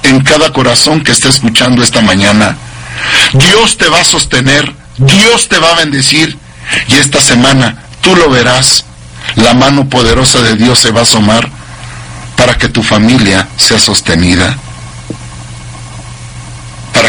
en 0.04 0.20
cada 0.20 0.52
corazón 0.52 1.02
que 1.02 1.12
esté 1.12 1.28
escuchando 1.28 1.82
esta 1.82 2.00
mañana. 2.00 2.56
Dios 3.32 3.76
te 3.78 3.88
va 3.88 4.00
a 4.00 4.04
sostener, 4.04 4.72
Dios 4.98 5.48
te 5.48 5.58
va 5.58 5.70
a 5.70 5.76
bendecir 5.76 6.38
y 6.88 6.94
esta 6.94 7.20
semana 7.20 7.82
tú 8.00 8.14
lo 8.14 8.30
verás. 8.30 8.84
La 9.36 9.54
mano 9.54 9.88
poderosa 9.88 10.42
de 10.42 10.54
Dios 10.56 10.78
se 10.78 10.90
va 10.90 11.00
a 11.00 11.04
asomar 11.04 11.48
para 12.36 12.56
que 12.58 12.68
tu 12.68 12.82
familia 12.82 13.48
sea 13.56 13.78
sostenida, 13.78 14.56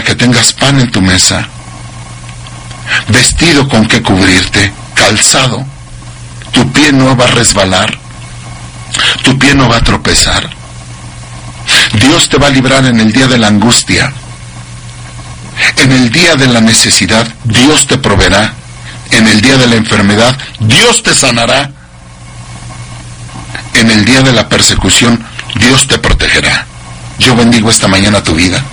que 0.06 0.16
tengas 0.16 0.54
pan 0.54 0.80
en 0.80 0.92
tu 0.92 1.02
mesa, 1.02 1.48
vestido 3.10 3.68
con 3.68 3.86
que 3.88 4.02
cubrirte, 4.02 4.72
calzado, 4.94 5.66
tu 6.52 6.72
pie 6.72 6.94
no 6.94 7.18
va 7.18 7.26
a 7.26 7.32
resbalar, 7.32 7.98
tu 9.24 9.38
pie 9.38 9.56
no 9.56 9.68
va 9.68 9.78
a 9.78 9.84
tropezar. 9.84 10.50
Dios 12.00 12.30
te 12.30 12.38
va 12.38 12.48
a 12.48 12.52
librar 12.52 12.86
en 12.86 13.00
el 13.00 13.12
día 13.12 13.28
de 13.28 13.40
la 13.40 13.48
angustia. 13.48 14.14
En 15.78 15.92
el 15.92 16.12
día 16.12 16.36
de 16.36 16.48
la 16.48 16.62
necesidad, 16.62 17.28
Dios 17.44 17.88
te 17.88 17.98
proveerá. 17.98 18.54
En 19.12 19.28
el 19.28 19.42
día 19.42 19.58
de 19.58 19.68
la 19.68 19.76
enfermedad, 19.76 20.38
Dios 20.60 21.02
te 21.02 21.14
sanará. 21.16 21.72
en 23.74 23.92
el 23.92 24.06
día 24.06 24.22
de 24.22 24.32
la 24.32 24.48
persecución 24.48 25.24
Dios 25.56 25.88
te 25.88 25.98
protegerá. 25.98 26.66
Yo 27.20 27.36
bendigo 27.36 27.70
esta 27.70 27.88
mañana 27.88 28.24
tu 28.24 28.36
vida. 28.36 28.64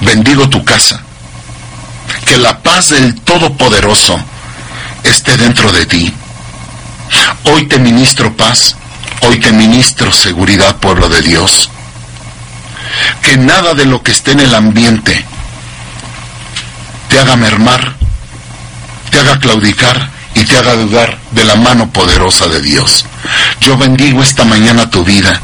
Bendigo 0.00 0.48
tu 0.48 0.64
casa. 0.64 1.02
Que 2.24 2.38
la 2.38 2.58
paz 2.62 2.90
del 2.90 3.20
Todopoderoso 3.20 4.18
esté 5.04 5.36
dentro 5.36 5.70
de 5.72 5.86
ti. 5.86 6.12
Hoy 7.44 7.66
te 7.66 7.78
ministro 7.78 8.34
paz. 8.36 8.76
Hoy 9.22 9.38
te 9.38 9.52
ministro 9.52 10.10
seguridad, 10.10 10.76
pueblo 10.76 11.08
de 11.08 11.20
Dios. 11.20 11.70
Que 13.22 13.36
nada 13.36 13.74
de 13.74 13.84
lo 13.84 14.02
que 14.02 14.12
esté 14.12 14.32
en 14.32 14.40
el 14.40 14.54
ambiente 14.54 15.24
te 17.08 17.18
haga 17.18 17.36
mermar, 17.36 17.96
te 19.10 19.20
haga 19.20 19.38
claudicar 19.38 20.10
y 20.34 20.44
te 20.44 20.56
haga 20.56 20.74
dudar 20.74 21.18
de 21.32 21.44
la 21.44 21.56
mano 21.56 21.90
poderosa 21.90 22.48
de 22.48 22.62
Dios. 22.62 23.04
Yo 23.60 23.76
bendigo 23.76 24.22
esta 24.22 24.44
mañana 24.44 24.88
tu 24.88 25.04
vida, 25.04 25.40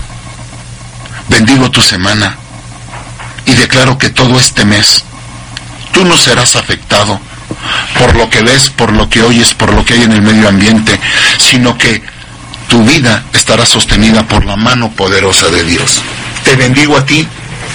bendigo 1.29 1.71
tu 1.71 1.83
semana 1.83 2.39
y 3.47 3.55
declaro 3.55 3.97
que 3.99 4.11
todo 4.11 4.39
este 4.39 4.65
mes 4.65 5.05
tú 5.93 6.05
no 6.05 6.17
serás 6.17 6.57
afectado 6.57 7.19
por 7.99 8.15
lo 8.17 8.29
que 8.29 8.43
ves, 8.43 8.69
por 8.71 8.93
lo 8.93 9.09
que 9.09 9.23
oyes, 9.23 9.55
por 9.55 9.73
lo 9.73 9.85
que 9.85 9.95
hay 9.95 10.03
en 10.03 10.13
el 10.13 10.23
medio 10.23 10.49
ambiente, 10.49 10.99
sino 11.39 11.79
que 11.79 12.03
tu 12.69 12.85
vida 12.85 13.25
estará 13.33 13.65
sostenida 13.65 14.27
por 14.27 14.45
la 14.45 14.57
mano 14.57 14.91
poderosa 14.93 15.49
de 15.49 15.65
Dios. 15.65 16.03
Te 16.45 16.57
bendigo 16.57 16.97
a 16.97 17.07
ti, 17.07 17.27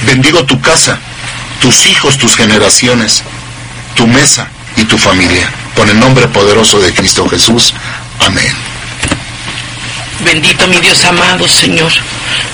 bendigo 0.05 0.45
tu 0.45 0.59
casa, 0.61 0.99
tus 1.61 1.87
hijos, 1.87 2.17
tus 2.17 2.35
generaciones, 2.35 3.23
tu 3.95 4.07
mesa 4.07 4.47
y 4.77 4.83
tu 4.83 4.97
familia. 4.97 5.49
Con 5.75 5.89
el 5.89 5.99
nombre 5.99 6.27
poderoso 6.27 6.79
de 6.79 6.93
Cristo 6.93 7.27
Jesús. 7.27 7.73
Amén. 8.19 8.70
Bendito 10.19 10.67
mi 10.67 10.77
Dios 10.77 11.03
amado, 11.05 11.47
Señor. 11.47 11.91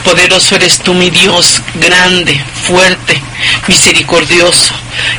Poderoso 0.03 0.55
eres 0.55 0.79
tú, 0.79 0.93
mi 0.93 1.09
Dios, 1.09 1.61
grande, 1.75 2.41
fuerte, 2.63 3.21
misericordioso, 3.67 4.73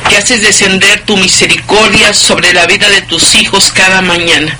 que 0.09 0.17
haces 0.17 0.41
descender 0.41 1.05
tu 1.05 1.15
misericordia 1.17 2.13
sobre 2.13 2.51
la 2.51 2.65
vida 2.65 2.89
de 2.89 3.03
tus 3.03 3.35
hijos 3.35 3.71
cada 3.71 4.01
mañana. 4.01 4.57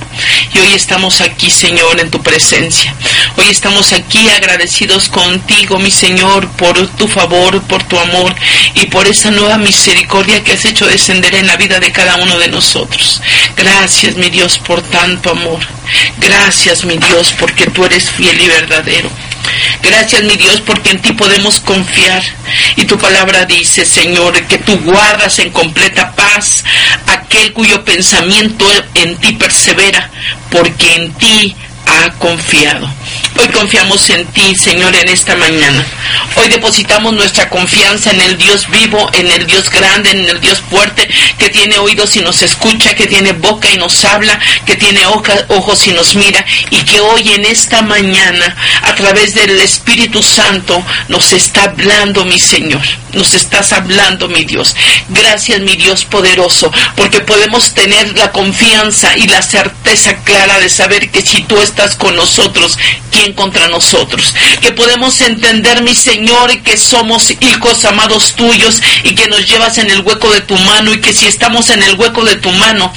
Y 0.53 0.59
hoy 0.59 0.73
estamos 0.73 1.21
aquí, 1.21 1.49
Señor, 1.49 1.99
en 1.99 2.11
tu 2.11 2.21
presencia. 2.21 2.93
Hoy 3.35 3.45
estamos 3.49 3.91
aquí 3.91 4.29
agradecidos 4.29 5.09
contigo, 5.09 5.79
mi 5.79 5.89
Señor, 5.89 6.49
por 6.51 6.87
tu 6.89 7.07
favor, 7.07 7.61
por 7.63 7.83
tu 7.83 7.97
amor 7.97 8.33
y 8.75 8.85
por 8.87 9.07
esa 9.07 9.31
nueva 9.31 9.57
misericordia 9.57 10.43
que 10.43 10.53
has 10.53 10.65
hecho 10.65 10.87
descender 10.87 11.33
en 11.33 11.47
la 11.47 11.57
vida 11.57 11.79
de 11.79 11.91
cada 11.91 12.17
uno 12.17 12.37
de 12.37 12.49
nosotros. 12.49 13.21
Gracias, 13.55 14.15
mi 14.15 14.29
Dios, 14.29 14.59
por 14.59 14.83
tanto 14.83 15.31
amor. 15.31 15.59
Gracias, 16.17 16.85
mi 16.85 16.97
Dios, 16.97 17.33
porque 17.39 17.65
tú 17.65 17.85
eres 17.85 18.11
fiel 18.11 18.39
y 18.39 18.47
verdadero. 18.47 19.09
Gracias, 19.83 20.23
mi 20.23 20.35
Dios, 20.35 20.61
porque 20.61 20.91
en 20.91 21.01
ti 21.01 21.13
podemos 21.13 21.59
confiar. 21.59 22.23
Y 22.75 22.85
tu 22.85 22.97
palabra 22.97 23.45
dice, 23.45 23.85
Señor, 23.85 24.41
que 24.47 24.57
tú 24.59 24.77
guardas 24.79 25.39
en 25.39 25.51
completa 25.51 26.13
paz 26.15 26.63
aquel 27.07 27.53
cuyo 27.53 27.83
pensamiento 27.83 28.65
en 28.95 29.17
ti 29.17 29.33
persevera, 29.33 30.09
porque 30.49 30.95
en 30.95 31.13
ti 31.13 31.55
ha 31.85 32.11
confiado. 32.13 32.89
Hoy 33.39 33.47
confiamos 33.47 34.09
en 34.09 34.25
ti, 34.27 34.53
Señor, 34.53 34.93
en 34.93 35.07
esta 35.07 35.33
mañana. 35.37 35.85
Hoy 36.35 36.49
depositamos 36.49 37.13
nuestra 37.13 37.49
confianza 37.49 38.11
en 38.11 38.19
el 38.19 38.37
Dios 38.37 38.69
vivo, 38.69 39.09
en 39.13 39.31
el 39.31 39.47
Dios 39.47 39.69
grande, 39.69 40.11
en 40.11 40.27
el 40.27 40.41
Dios 40.41 40.61
fuerte, 40.69 41.07
que 41.37 41.49
tiene 41.49 41.77
oídos 41.77 42.17
y 42.17 42.19
nos 42.19 42.41
escucha, 42.41 42.95
que 42.95 43.07
tiene 43.07 43.31
boca 43.31 43.69
y 43.71 43.77
nos 43.77 44.03
habla, 44.03 44.37
que 44.65 44.75
tiene 44.75 45.05
ojos 45.05 45.87
y 45.87 45.91
nos 45.93 46.15
mira, 46.15 46.45
y 46.69 46.83
que 46.83 46.99
hoy 46.99 47.31
en 47.31 47.45
esta 47.45 47.81
mañana, 47.81 48.57
a 48.81 48.93
través 48.95 49.35
del 49.35 49.57
Espíritu 49.61 50.21
Santo, 50.21 50.83
nos 51.07 51.31
está 51.31 51.63
hablando, 51.63 52.25
mi 52.25 52.39
Señor. 52.39 52.81
Nos 53.13 53.33
estás 53.33 53.73
hablando, 53.73 54.27
mi 54.27 54.43
Dios. 54.43 54.75
Gracias, 55.09 55.61
mi 55.61 55.75
Dios 55.75 56.05
poderoso, 56.05 56.71
porque 56.95 57.21
podemos 57.21 57.73
tener 57.73 58.17
la 58.17 58.31
confianza 58.31 59.17
y 59.17 59.27
la 59.27 59.41
certeza 59.41 60.17
clara 60.23 60.59
de 60.59 60.69
saber 60.69 61.09
que 61.09 61.21
si 61.21 61.41
tú 61.43 61.57
estás 61.59 61.95
con 61.95 62.15
nosotros, 62.15 62.77
¿quién 63.11 63.28
contra 63.33 63.67
nosotros? 63.67 64.33
Que 64.61 64.71
podemos 64.71 65.21
entender, 65.21 65.81
mi 65.83 65.95
Señor, 65.95 66.61
que 66.61 66.77
somos 66.77 67.31
hijos 67.39 67.85
amados 67.85 68.33
tuyos 68.35 68.81
y 69.03 69.15
que 69.15 69.27
nos 69.27 69.47
llevas 69.47 69.77
en 69.77 69.89
el 69.89 70.01
hueco 70.01 70.29
de 70.31 70.41
tu 70.41 70.55
mano 70.57 70.93
y 70.93 71.01
que 71.01 71.13
si 71.13 71.27
estamos 71.27 71.69
en 71.69 71.81
el 71.83 71.95
hueco 71.95 72.23
de 72.23 72.35
tu 72.35 72.51
mano, 72.51 72.91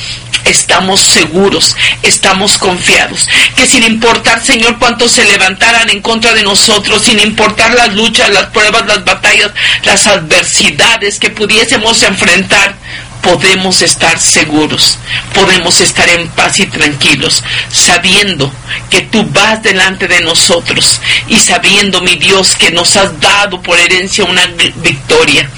estamos 0.45 1.01
seguros, 1.01 1.77
estamos 2.03 2.59
confiados. 2.59 3.29
Que 3.57 3.67
sin 3.67 3.83
importar, 3.85 4.45
Señor, 4.45 4.79
cuántos 4.79 5.13
se 5.13 5.25
levantaran 5.25 5.91
en 5.91 6.01
contra 6.01 6.33
de 6.33 6.43
nosotros, 6.43 7.03
sin 7.03 7.19
importar 7.21 7.75
las 7.75 7.95
luchas, 7.95 8.31
las 8.31 8.47
pruebas, 8.47 8.87
las 8.87 9.05
batallas, 9.05 9.51
las 9.85 10.07
adversidades 10.07 11.19
que 11.19 11.31
pudiésemos 11.31 12.03
enfrentar, 12.03 12.77
podemos 13.23 13.83
estar 13.83 14.19
seguros, 14.19 14.99
podemos 15.35 15.81
estar 15.81 16.09
en 16.09 16.29
paz 16.29 16.61
y 16.61 16.67
tranquilos, 16.67 17.43
sabiendo 17.71 18.53
que 18.91 19.03
tú 19.03 19.25
vas 19.31 19.63
delante 19.63 20.09
de 20.09 20.21
nosotros 20.21 21.01
y 21.29 21.39
sabiendo, 21.39 22.01
mi 22.03 22.17
Dios, 22.17 22.57
que 22.57 22.71
nos 22.71 22.97
has 22.97 23.19
dado 23.21 23.63
por 23.63 23.79
herencia 23.79 24.25
una 24.25 24.47
victoria 24.47 25.49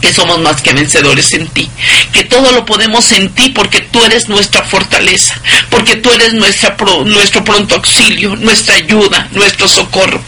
que 0.00 0.12
somos 0.12 0.38
más 0.40 0.60
que 0.62 0.72
vencedores 0.72 1.32
en 1.32 1.46
ti, 1.48 1.68
que 2.12 2.24
todo 2.24 2.52
lo 2.52 2.64
podemos 2.64 3.12
en 3.12 3.30
ti 3.30 3.50
porque 3.50 3.80
tú 3.80 4.04
eres 4.04 4.28
nuestra 4.28 4.62
fortaleza, 4.62 5.40
porque 5.70 5.96
tú 5.96 6.10
eres 6.12 6.34
nuestra 6.34 6.76
nuestro 7.04 7.44
pronto 7.44 7.76
auxilio, 7.76 8.36
nuestra 8.36 8.74
ayuda, 8.74 9.28
nuestro 9.32 9.68
socorro. 9.68 10.20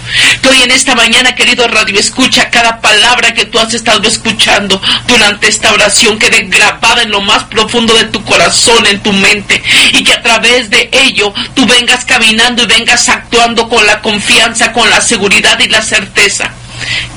Que 0.42 0.48
hoy 0.48 0.62
en 0.62 0.70
esta 0.70 0.94
mañana, 0.94 1.34
querido 1.34 1.66
Radio 1.68 1.98
Escucha, 1.98 2.50
cada 2.50 2.80
palabra 2.80 3.34
que 3.34 3.46
tú 3.46 3.58
has 3.58 3.72
estado 3.74 4.06
escuchando 4.08 4.80
durante 5.06 5.48
esta 5.48 5.72
oración 5.72 6.18
quede 6.18 6.46
grabada 6.48 7.02
en 7.02 7.10
lo 7.10 7.20
más 7.20 7.44
profundo 7.44 7.94
de 7.94 8.04
tu 8.04 8.22
corazón, 8.24 8.86
en 8.86 9.00
tu 9.00 9.12
mente, 9.12 9.62
y 9.92 10.04
que 10.04 10.12
a 10.12 10.22
través 10.22 10.70
de 10.70 10.88
ello 10.92 11.32
tú 11.54 11.66
vengas 11.66 12.04
caminando 12.04 12.62
y 12.62 12.66
vengas 12.66 13.08
actuando 13.08 13.68
con 13.68 13.86
la 13.86 14.00
confianza, 14.00 14.72
con 14.72 14.88
la 14.90 15.00
seguridad 15.00 15.58
y 15.60 15.68
la 15.68 15.82
certeza 15.82 16.52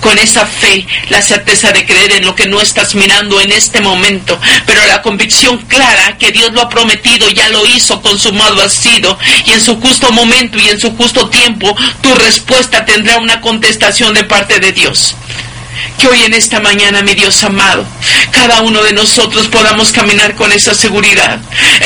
con 0.01 0.17
esa 0.17 0.45
fe, 0.45 0.85
la 1.09 1.21
certeza 1.21 1.71
de 1.71 1.85
creer 1.85 2.11
en 2.13 2.25
lo 2.25 2.35
que 2.35 2.47
no 2.47 2.61
estás 2.61 2.95
mirando 2.95 3.39
en 3.41 3.51
este 3.51 3.81
momento, 3.81 4.39
pero 4.65 4.85
la 4.85 5.01
convicción 5.01 5.57
clara 5.67 6.17
que 6.17 6.31
Dios 6.31 6.51
lo 6.53 6.61
ha 6.61 6.69
prometido, 6.69 7.29
ya 7.29 7.49
lo 7.49 7.65
hizo, 7.65 8.01
consumado 8.01 8.61
ha 8.61 8.69
sido, 8.69 9.17
y 9.45 9.51
en 9.51 9.61
su 9.61 9.79
justo 9.79 10.11
momento 10.11 10.57
y 10.57 10.69
en 10.69 10.79
su 10.79 10.95
justo 10.95 11.29
tiempo, 11.29 11.75
tu 12.01 12.13
respuesta 12.15 12.85
tendrá 12.85 13.17
una 13.17 13.41
contestación 13.41 14.13
de 14.13 14.23
parte 14.23 14.59
de 14.59 14.71
Dios. 14.71 15.15
Que 15.97 16.07
hoy 16.07 16.23
en 16.23 16.33
esta 16.33 16.59
mañana, 16.59 17.01
mi 17.01 17.13
Dios 17.13 17.43
amado, 17.43 17.85
cada 18.31 18.61
uno 18.61 18.81
de 18.83 18.93
nosotros 18.93 19.47
podamos 19.47 19.91
caminar 19.91 20.35
con 20.35 20.51
esa 20.51 20.73
seguridad. 20.73 21.39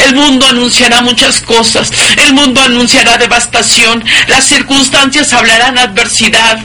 El 0.05 0.15
mundo 0.15 0.47
anunciará 0.47 1.01
muchas 1.01 1.41
cosas, 1.41 1.91
el 2.25 2.33
mundo 2.33 2.61
anunciará 2.61 3.17
devastación, 3.17 4.03
las 4.27 4.47
circunstancias 4.47 5.33
hablarán 5.33 5.77
adversidad, 5.77 6.59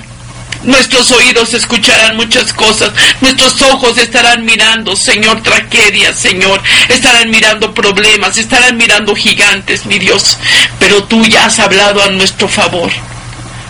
Nuestros 0.64 1.10
oídos 1.10 1.54
escucharán 1.54 2.16
muchas 2.16 2.52
cosas, 2.52 2.92
nuestros 3.20 3.60
ojos 3.62 3.98
estarán 3.98 4.44
mirando, 4.44 4.94
Señor, 4.94 5.42
tragedias, 5.42 6.16
Señor, 6.16 6.60
estarán 6.88 7.30
mirando 7.30 7.74
problemas, 7.74 8.38
estarán 8.38 8.76
mirando 8.76 9.14
gigantes, 9.14 9.86
mi 9.86 9.98
Dios, 9.98 10.38
pero 10.78 11.02
tú 11.04 11.24
ya 11.26 11.46
has 11.46 11.58
hablado 11.58 12.02
a 12.02 12.08
nuestro 12.08 12.48
favor 12.48 12.90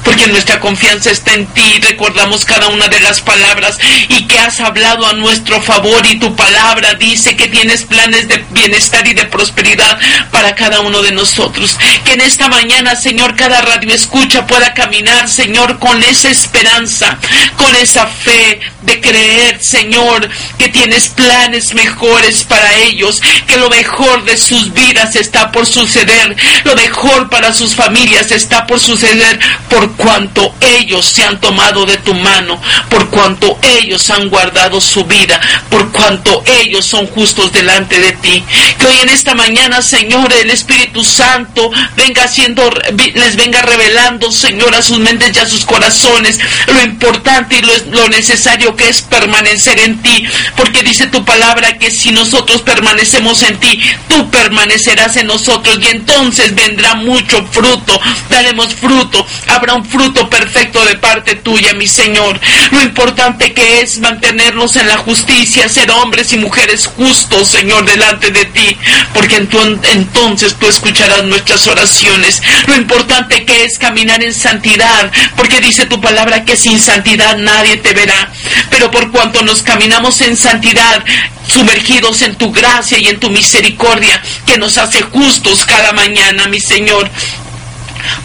porque 0.05 0.27
nuestra 0.27 0.61
confianza 0.61 1.11
está 1.11 1.35
en 1.35 1.47
ti. 1.47 1.81
Recordamos 1.81 2.45
cada 2.45 2.69
una 2.69 2.89
de 2.89 3.01
las 3.01 3.21
palabras 3.21 3.79
y 4.09 4.27
que 4.27 4.39
has 4.39 4.61
hablado 4.61 5.07
a 5.07 5.13
nuestro 5.15 5.61
favor 5.61 6.05
y 6.07 6.19
tu 6.19 6.35
palabra 6.37 6.95
dice 6.95 7.37
que 7.37 7.49
tienes 7.49 7.83
planes 7.85 8.29
de 8.29 8.45
bienestar 8.51 9.07
y 9.07 9.15
de 9.15 9.27
prosperidad 9.27 9.99
para 10.31 10.55
cada 10.55 10.81
uno 10.81 11.03
de 11.03 11.13
nosotros. 11.13 11.77
Que 12.05 12.13
en 12.13 12.21
esta 12.21 12.49
mañana, 12.49 12.97
Señor, 12.97 13.37
cada 13.37 13.61
radio 13.61 13.95
escucha 13.95 14.47
pueda 14.47 14.75
caminar, 14.75 15.29
Señor, 15.29 15.79
con 15.79 16.03
esa 16.03 16.31
esperanza, 16.31 17.19
con 17.57 17.75
esa 17.77 18.07
fe 18.07 18.61
de 18.83 19.01
creer, 19.01 19.63
Señor, 19.63 20.29
que 20.59 20.69
tienes 20.69 21.09
planes 21.09 21.75
mejores 21.75 22.45
para 22.45 22.75
ellos, 22.75 23.21
que 23.47 23.57
lo 23.57 23.71
mejor 23.71 24.25
de 24.25 24.37
sus 24.37 24.73
vidas 24.73 25.17
está 25.17 25.53
por 25.53 25.67
suceder, 25.67 26.37
lo 26.65 26.75
mejor 26.75 27.29
para 27.31 27.53
sus 27.53 27.75
familias 27.75 28.31
está 28.31 28.67
por 28.67 28.81
suceder 28.81 29.39
por 29.69 29.92
por 29.93 29.97
cuanto 29.97 30.55
ellos 30.61 31.05
se 31.07 31.25
han 31.25 31.41
tomado 31.41 31.85
de 31.85 31.97
tu 31.99 32.15
mano, 32.15 32.61
por 32.89 33.09
cuanto 33.11 33.59
ellos 33.63 34.09
han 34.11 34.29
guardado 34.29 34.81
su 34.81 35.05
vida, 35.05 35.41
por 35.71 35.91
cuanto 35.93 36.43
ellos 36.47 36.85
son 36.85 37.07
justos 37.09 37.53
delante 37.53 37.99
de 37.99 38.13
ti. 38.13 38.43
Que 38.79 38.87
hoy 38.87 38.97
en 39.03 39.09
esta 39.09 39.35
mañana, 39.35 39.83
Señor, 39.83 40.33
el 40.33 40.51
Espíritu 40.51 41.05
Santo 41.05 41.71
venga 41.97 42.25
haciendo, 42.25 42.71
les 43.15 43.37
venga 43.37 43.63
revelando, 43.63 44.31
Señor, 44.31 44.75
a 44.75 44.83
sus 44.83 44.99
mentes 44.99 45.37
y 45.37 45.41
a 45.41 45.47
sus 45.47 45.65
corazones 45.65 46.39
lo 46.67 46.83
importante 46.83 47.57
y 47.59 47.91
lo, 47.91 48.09
necesario 48.09 48.77
que 48.77 48.89
es 48.89 49.03
permanecer 49.03 49.79
en 49.81 50.01
ti, 50.03 50.25
porque 50.57 50.83
dice 50.83 51.07
tu 51.07 51.25
palabra 51.25 51.79
que 51.79 51.91
si 51.91 52.11
nosotros 52.11 52.61
permanecemos 52.63 53.43
en 53.43 53.59
ti, 53.59 53.81
tú 54.09 54.31
permanecerás 54.31 55.17
en 55.17 55.29
nosotros 55.29 55.79
y 55.81 55.87
entonces 55.87 56.55
vendrá 56.55 56.95
mucho 56.95 57.47
fruto, 57.51 57.99
daremos 58.29 58.75
fruto, 58.75 59.25
habrá 59.49 59.75
un 59.75 59.82
fruto 59.85 60.29
perfecto 60.29 60.85
de 60.85 60.97
parte 60.97 61.37
tuya, 61.37 61.73
mi 61.75 61.87
Señor. 61.89 62.41
Lo 62.71 62.83
importante 62.83 63.53
que 63.53 63.81
es 63.81 63.99
mantenernos 63.99 64.77
en 64.77 64.89
la 64.89 64.97
justicia, 64.97 65.69
ser 65.69 65.91
hombres 65.91 66.33
y 66.33 66.39
mujeres 66.39 66.87
justos, 66.87 67.49
Señor, 67.49 67.85
delante 67.85 68.31
de 68.31 68.45
ti, 68.47 68.77
porque 69.15 69.37
entonces 69.37 70.55
tú 70.59 70.67
escucharás 70.67 71.25
nuestras 71.25 71.67
oraciones. 71.67 72.43
Lo 72.67 72.77
importante 72.77 73.45
que 73.45 73.65
es 73.65 73.79
caminar 73.79 74.23
en 74.23 74.35
santidad, 74.35 75.11
porque 75.37 75.61
dice 75.61 75.87
tu 75.87 76.01
palabra 76.01 76.45
que 76.45 76.57
sin 76.57 76.81
santidad 76.81 77.37
nadie 77.39 77.77
te 77.77 77.93
verá. 77.93 78.31
Pero 78.71 78.91
por 78.91 79.11
cuanto 79.11 79.43
nos 79.43 79.63
caminamos 79.63 80.21
en 80.21 80.37
santidad, 80.37 81.05
sumergidos 81.47 82.23
en 82.23 82.37
tu 82.37 82.53
gracia 82.53 82.99
y 82.99 83.09
en 83.09 83.21
tu 83.21 83.31
misericordia, 83.31 84.23
que 84.47 84.59
nos 84.59 84.79
hace 84.79 85.03
justos 85.03 85.65
cada 85.65 85.93
mañana, 85.93 86.47
mi 86.49 86.61
Señor 86.61 87.11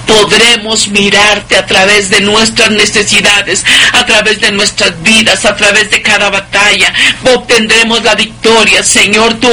podremos 0.06 0.88
mirarte 0.90 1.58
a 1.58 1.66
través 1.66 2.10
de 2.10 2.22
nuestras 2.22 2.72
necesidades, 2.72 3.64
a 3.94 4.06
través 4.06 4.40
de 4.42 4.52
nuestras 4.52 5.02
vidas, 5.04 5.46
a 5.46 5.56
través 5.56 5.90
de 5.92 6.02
cada 6.02 6.30
batalla. 6.30 6.94
Obtendremos 7.36 8.04
la 8.04 8.16
victoria. 8.16 8.84
Señor, 8.84 9.36
tú 9.36 9.50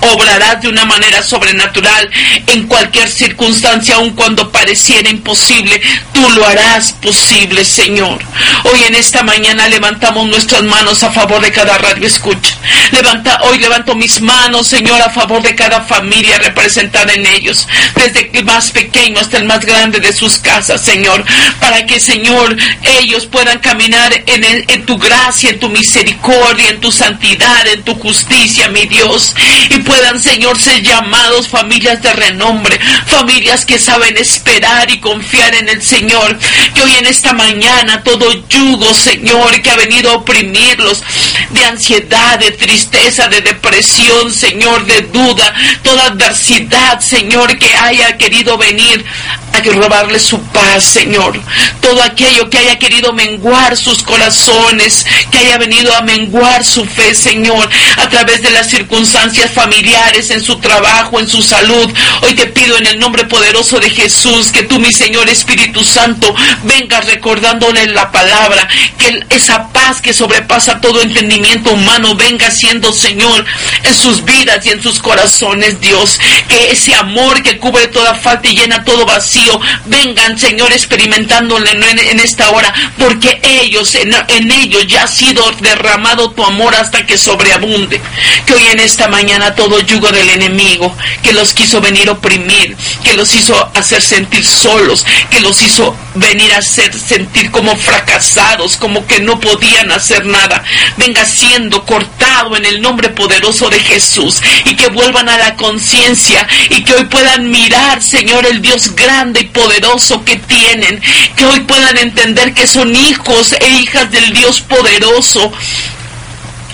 obrarás 0.00 0.62
de 0.62 0.68
una 0.68 0.84
manera 0.84 1.22
sobrenatural 1.22 2.10
en 2.46 2.66
cualquier 2.66 3.08
circunstancia, 3.08 3.96
aun 3.96 4.10
cuando 4.10 4.50
pareciera 4.50 5.08
imposible. 5.08 5.80
Tú 6.12 6.28
lo 6.30 6.46
harás 6.46 6.92
posible, 6.92 7.64
Señor. 7.64 8.22
Hoy 8.64 8.84
en 8.84 8.94
esta 8.94 9.22
mañana 9.22 9.68
levantamos 9.68 10.26
nuestras 10.26 10.62
manos 10.62 11.02
a 11.02 11.10
favor 11.10 11.40
de 11.40 11.52
cada 11.52 11.78
radio 11.78 12.06
escucha. 12.06 12.56
Levanta, 12.92 13.40
hoy 13.42 13.58
levanto 13.58 13.94
mis 13.94 14.20
manos, 14.20 14.66
Señor, 14.66 15.00
a 15.02 15.10
favor 15.10 15.42
de 15.42 15.54
cada 15.54 15.82
familia 15.82 16.38
representada 16.38 17.12
en 17.12 17.26
ellos, 17.26 17.66
desde 17.94 18.30
el 18.32 18.44
más 18.44 18.70
pequeño 18.70 19.20
hasta 19.20 19.38
el 19.38 19.44
más 19.44 19.64
grande 19.66 20.00
de 20.00 20.12
sus 20.12 20.38
casas, 20.38 20.82
Señor, 20.82 21.24
para 21.60 21.84
que, 21.84 22.00
Señor, 22.00 22.56
ellos 23.00 23.26
puedan 23.26 23.58
caminar 23.58 24.12
en, 24.26 24.86
tu 24.86 24.96
gracia, 24.96 25.50
en 25.50 25.60
tu 25.60 25.68
misericordia, 25.68 26.70
en 26.70 26.80
tu 26.80 26.90
santidad, 26.90 27.66
en 27.66 27.82
tu 27.82 27.94
justicia, 27.96 28.68
mi 28.68 28.86
Dios, 28.86 29.34
y 29.70 29.78
puedan, 29.80 30.22
Señor, 30.22 30.58
ser 30.58 30.82
llamados 30.82 31.48
familias 31.48 32.00
de 32.02 32.12
renombre, 32.12 32.78
familias 33.06 33.66
que 33.66 33.78
saben 33.78 34.16
esperar 34.16 34.90
y 34.90 35.00
confiar 35.00 35.54
en 35.54 35.68
el 35.68 35.82
Señor, 35.82 36.38
que 36.74 36.82
hoy 36.82 36.94
en 36.94 37.06
esta 37.06 37.32
mañana 37.32 38.02
todo 38.02 38.32
yugo, 38.48 38.94
Señor, 38.94 39.60
que 39.60 39.70
ha 39.70 39.76
venido 39.76 40.10
a 40.10 40.16
oprimirlos 40.16 41.02
de 41.50 41.64
ansiedad, 41.64 42.38
de 42.38 42.50
tristeza, 42.52 43.28
de 43.28 43.40
depresión, 43.40 44.32
Señor, 44.32 44.84
de 44.86 45.02
duda, 45.02 45.54
toda 45.82 46.06
adversidad, 46.06 47.00
Señor, 47.00 47.58
que 47.58 47.74
haya 47.76 48.16
querido 48.16 48.56
venir 48.58 49.04
a 49.52 49.60
robarle 49.60 50.18
su 50.18 50.40
paz, 50.42 50.84
Señor. 50.84 51.40
Todo 51.80 52.02
aquello 52.02 52.48
que 52.50 52.58
haya 52.58 52.78
querido 52.78 53.12
menguar 53.12 53.76
sus 53.76 54.02
corazones, 54.02 55.06
que 55.30 55.38
haya 55.38 55.58
venido 55.58 55.94
a 55.94 56.02
menguar 56.02 56.64
su 56.64 56.84
fe, 56.84 57.14
Señor, 57.14 57.68
a 57.96 58.08
través 58.08 58.42
de 58.42 58.50
las 58.50 58.68
circunstancias 58.68 59.50
familiares, 59.50 60.30
en 60.30 60.42
su 60.42 60.56
trabajo, 60.58 61.18
en 61.20 61.28
su 61.28 61.42
salud. 61.42 61.92
Hoy 62.22 62.34
te 62.34 62.46
pido 62.46 62.76
en 62.78 62.86
el 62.86 62.98
nombre 62.98 63.24
poderoso 63.24 63.78
de 63.80 63.90
Jesús 63.90 64.52
que 64.52 64.64
tú, 64.64 64.78
mi 64.78 64.92
Señor 64.92 65.28
Espíritu 65.28 65.82
Santo, 65.84 66.34
vengas 66.64 67.06
recordándole 67.06 67.86
la 67.88 68.10
palabra, 68.10 68.68
que 68.98 69.24
esa 69.30 69.68
paz 69.68 70.00
que 70.00 70.12
sobrepasa 70.12 70.80
todo 70.80 71.00
entendimiento 71.02 71.35
humano 71.70 72.14
venga 72.14 72.50
siendo, 72.50 72.92
Señor, 72.92 73.44
en 73.82 73.94
sus 73.94 74.24
vidas 74.24 74.64
y 74.64 74.70
en 74.70 74.82
sus 74.82 74.98
corazones, 74.98 75.80
Dios. 75.80 76.18
Que 76.48 76.72
ese 76.72 76.94
amor 76.94 77.42
que 77.42 77.58
cubre 77.58 77.88
toda 77.88 78.14
falta 78.14 78.48
y 78.48 78.56
llena 78.56 78.84
todo 78.84 79.04
vacío, 79.04 79.60
vengan, 79.86 80.38
Señor, 80.38 80.72
experimentándole 80.72 81.70
en, 81.70 82.20
esta 82.20 82.50
hora, 82.50 82.72
porque 82.98 83.40
ellos, 83.42 83.94
en, 83.94 84.50
ellos 84.50 84.86
ya 84.86 85.04
ha 85.04 85.08
sido 85.08 85.42
derramado 85.60 86.30
tu 86.30 86.44
amor 86.44 86.74
hasta 86.74 87.04
que 87.04 87.18
sobreabunde. 87.18 88.00
Que 88.46 88.54
hoy 88.54 88.66
en 88.68 88.80
esta 88.80 89.08
mañana 89.08 89.54
todo 89.54 89.80
yugo 89.80 90.10
del 90.10 90.30
enemigo, 90.30 90.94
que 91.22 91.32
los 91.32 91.52
quiso 91.52 91.80
venir 91.80 92.08
a 92.08 92.12
oprimir, 92.12 92.76
que 93.02 93.14
los 93.14 93.34
hizo 93.34 93.70
hacer 93.74 94.02
sentir 94.02 94.44
solos, 94.44 95.04
que 95.30 95.40
los 95.40 95.60
hizo 95.62 95.96
venir 96.14 96.52
a 96.52 96.58
hacer 96.58 96.94
sentir 96.94 97.50
como 97.50 97.76
fracasados, 97.76 98.76
como 98.76 99.06
que 99.06 99.20
no 99.20 99.38
podían 99.40 99.90
hacer 99.90 100.24
nada, 100.24 100.62
venga 100.96 101.25
siendo 101.26 101.84
cortado 101.84 102.56
en 102.56 102.64
el 102.64 102.80
nombre 102.80 103.08
poderoso 103.10 103.68
de 103.68 103.80
Jesús 103.80 104.40
y 104.64 104.74
que 104.74 104.88
vuelvan 104.88 105.28
a 105.28 105.38
la 105.38 105.56
conciencia 105.56 106.46
y 106.70 106.82
que 106.84 106.94
hoy 106.94 107.04
puedan 107.04 107.50
mirar, 107.50 108.02
Señor, 108.02 108.46
el 108.46 108.62
Dios 108.62 108.94
grande 108.94 109.40
y 109.40 109.44
poderoso 109.44 110.24
que 110.24 110.36
tienen, 110.36 111.00
que 111.36 111.46
hoy 111.46 111.60
puedan 111.60 111.96
entender 111.98 112.54
que 112.54 112.66
son 112.66 112.94
hijos 112.94 113.54
e 113.60 113.68
hijas 113.68 114.10
del 114.10 114.32
Dios 114.32 114.60
poderoso 114.60 115.52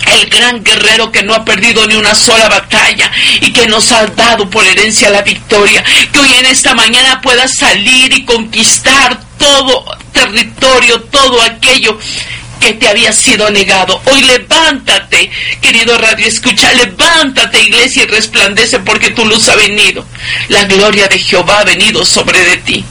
el 0.05 0.29
gran 0.29 0.63
guerrero 0.63 1.11
que 1.11 1.23
no 1.23 1.33
ha 1.33 1.45
perdido 1.45 1.85
ni 1.87 1.95
una 1.95 2.15
sola 2.15 2.49
batalla 2.49 3.11
y 3.41 3.51
que 3.53 3.67
nos 3.67 3.91
ha 3.91 4.05
dado 4.07 4.49
por 4.49 4.65
herencia 4.65 5.09
la 5.09 5.21
victoria. 5.21 5.83
Que 6.11 6.19
hoy 6.19 6.33
en 6.33 6.45
esta 6.45 6.73
mañana 6.73 7.21
puedas 7.21 7.53
salir 7.55 8.13
y 8.13 8.25
conquistar 8.25 9.19
todo 9.37 9.85
territorio, 10.11 11.01
todo 11.03 11.41
aquello 11.41 11.97
que 12.63 12.73
te 12.75 12.87
había 12.87 13.11
sido 13.11 13.49
negado. 13.49 14.01
Hoy 14.05 14.21
levántate, 14.21 15.29
querido 15.59 15.97
Radio 15.97 16.27
Escucha, 16.27 16.71
levántate 16.71 17.61
iglesia 17.61 18.03
y 18.03 18.07
resplandece 18.07 18.79
porque 18.79 19.11
tu 19.11 19.25
luz 19.25 19.49
ha 19.49 19.55
venido. 19.55 20.05
La 20.47 20.63
gloria 20.63 21.09
de 21.09 21.19
Jehová 21.19 21.59
ha 21.59 21.63
venido 21.65 22.05
sobre 22.05 22.39
de 22.39 22.57
ti. 22.59 22.85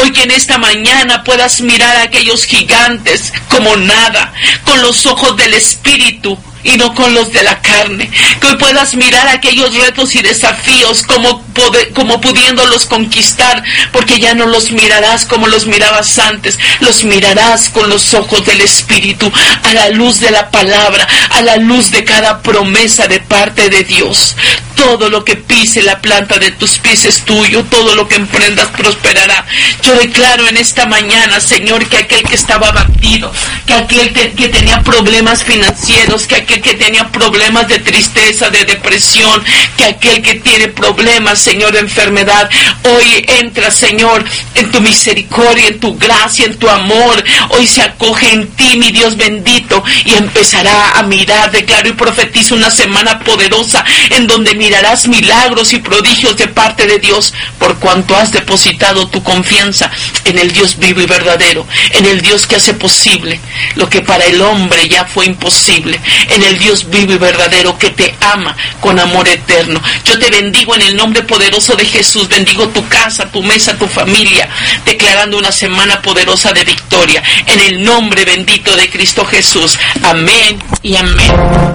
Hoy 0.00 0.12
que 0.12 0.22
en 0.22 0.30
esta 0.30 0.58
mañana 0.58 1.24
puedas 1.24 1.60
mirar 1.60 1.96
a 1.96 2.02
aquellos 2.02 2.44
gigantes 2.44 3.32
como 3.48 3.76
nada, 3.76 4.32
con 4.64 4.80
los 4.80 5.04
ojos 5.06 5.36
del 5.36 5.54
Espíritu, 5.54 6.38
y 6.64 6.76
no 6.76 6.94
con 6.94 7.14
los 7.14 7.32
de 7.32 7.42
la 7.42 7.60
carne. 7.60 8.10
Que 8.40 8.46
hoy 8.46 8.56
puedas 8.56 8.94
mirar 8.94 9.28
aquellos 9.28 9.74
retos 9.74 10.14
y 10.14 10.22
desafíos 10.22 11.02
como, 11.02 11.42
pudiéndolos 12.20 12.86
conquistar, 12.86 13.62
porque 13.92 14.18
ya 14.18 14.34
no 14.34 14.46
los 14.46 14.70
mirarás 14.72 15.26
como 15.26 15.46
los 15.46 15.66
mirabas 15.66 16.18
antes, 16.18 16.58
los 16.80 17.04
mirarás 17.04 17.70
con 17.70 17.88
los 17.88 18.14
ojos 18.14 18.44
del 18.46 18.60
Espíritu, 18.60 19.30
a 19.62 19.74
la 19.74 19.88
luz 19.90 20.20
de 20.20 20.30
la 20.30 20.50
palabra, 20.50 21.06
a 21.30 21.42
la 21.42 21.56
luz 21.56 21.90
de 21.90 22.04
cada 22.04 22.42
promesa 22.42 23.06
de 23.06 23.20
parte 23.20 23.68
de 23.68 23.84
Dios. 23.84 24.36
Todo 24.80 25.10
lo 25.10 25.22
que 25.26 25.36
pise 25.36 25.82
la 25.82 26.00
planta 26.00 26.38
de 26.38 26.52
tus 26.52 26.78
pies 26.78 27.04
es 27.04 27.22
tuyo, 27.26 27.62
todo 27.64 27.94
lo 27.94 28.08
que 28.08 28.14
emprendas 28.14 28.68
prosperará. 28.68 29.44
Yo 29.82 29.94
declaro 29.94 30.48
en 30.48 30.56
esta 30.56 30.86
mañana, 30.86 31.38
Señor, 31.38 31.86
que 31.86 31.98
aquel 31.98 32.22
que 32.22 32.34
estaba 32.34 32.68
abatido, 32.68 33.30
que 33.66 33.74
aquel 33.74 34.10
que 34.10 34.48
tenía 34.48 34.82
problemas 34.82 35.44
financieros, 35.44 36.26
que 36.26 36.36
aquel 36.36 36.62
que 36.62 36.74
tenía 36.74 37.06
problemas 37.08 37.68
de 37.68 37.78
tristeza, 37.80 38.48
de 38.48 38.64
depresión, 38.64 39.44
que 39.76 39.84
aquel 39.84 40.22
que 40.22 40.36
tiene 40.36 40.68
problemas, 40.68 41.38
Señor, 41.38 41.72
de 41.72 41.80
enfermedad, 41.80 42.48
hoy 42.84 43.22
entra, 43.38 43.70
Señor, 43.70 44.24
en 44.54 44.70
tu 44.70 44.80
misericordia, 44.80 45.68
en 45.68 45.78
tu 45.78 45.98
gracia, 45.98 46.46
en 46.46 46.58
tu 46.58 46.68
amor. 46.70 47.22
Hoy 47.50 47.66
se 47.66 47.82
acoge 47.82 48.32
en 48.32 48.48
ti, 48.52 48.78
mi 48.78 48.90
Dios 48.90 49.18
bendito, 49.18 49.84
y 50.06 50.14
empezará 50.14 50.92
a 50.92 51.02
mirar, 51.02 51.50
declaro 51.50 51.90
y 51.90 51.92
profetizo 51.92 52.54
una 52.54 52.70
semana 52.70 53.18
poderosa 53.20 53.84
en 54.08 54.26
donde 54.26 54.54
mi 54.54 54.69
mirarás 54.70 55.08
milagros 55.08 55.72
y 55.72 55.78
prodigios 55.78 56.36
de 56.36 56.46
parte 56.46 56.86
de 56.86 57.00
Dios 57.00 57.34
por 57.58 57.80
cuanto 57.80 58.14
has 58.14 58.30
depositado 58.30 59.08
tu 59.08 59.20
confianza 59.20 59.90
en 60.24 60.38
el 60.38 60.52
Dios 60.52 60.78
vivo 60.78 61.00
y 61.00 61.06
verdadero, 61.06 61.66
en 61.90 62.06
el 62.06 62.20
Dios 62.20 62.46
que 62.46 62.54
hace 62.54 62.74
posible 62.74 63.40
lo 63.74 63.88
que 63.90 64.00
para 64.00 64.24
el 64.26 64.40
hombre 64.40 64.88
ya 64.88 65.06
fue 65.06 65.26
imposible, 65.26 65.98
en 66.28 66.44
el 66.44 66.56
Dios 66.60 66.88
vivo 66.88 67.14
y 67.14 67.18
verdadero 67.18 67.76
que 67.78 67.90
te 67.90 68.14
ama 68.20 68.56
con 68.80 69.00
amor 69.00 69.26
eterno. 69.26 69.82
Yo 70.04 70.16
te 70.20 70.30
bendigo 70.30 70.76
en 70.76 70.82
el 70.82 70.94
nombre 70.94 71.24
poderoso 71.24 71.74
de 71.74 71.84
Jesús, 71.84 72.28
bendigo 72.28 72.68
tu 72.68 72.86
casa, 72.86 73.28
tu 73.32 73.42
mesa, 73.42 73.76
tu 73.76 73.88
familia, 73.88 74.48
declarando 74.84 75.36
una 75.36 75.50
semana 75.50 76.00
poderosa 76.00 76.52
de 76.52 76.62
victoria, 76.62 77.24
en 77.46 77.58
el 77.58 77.82
nombre 77.82 78.24
bendito 78.24 78.76
de 78.76 78.88
Cristo 78.88 79.24
Jesús. 79.24 79.76
Amén 80.04 80.62
y 80.80 80.94
amén. 80.94 81.70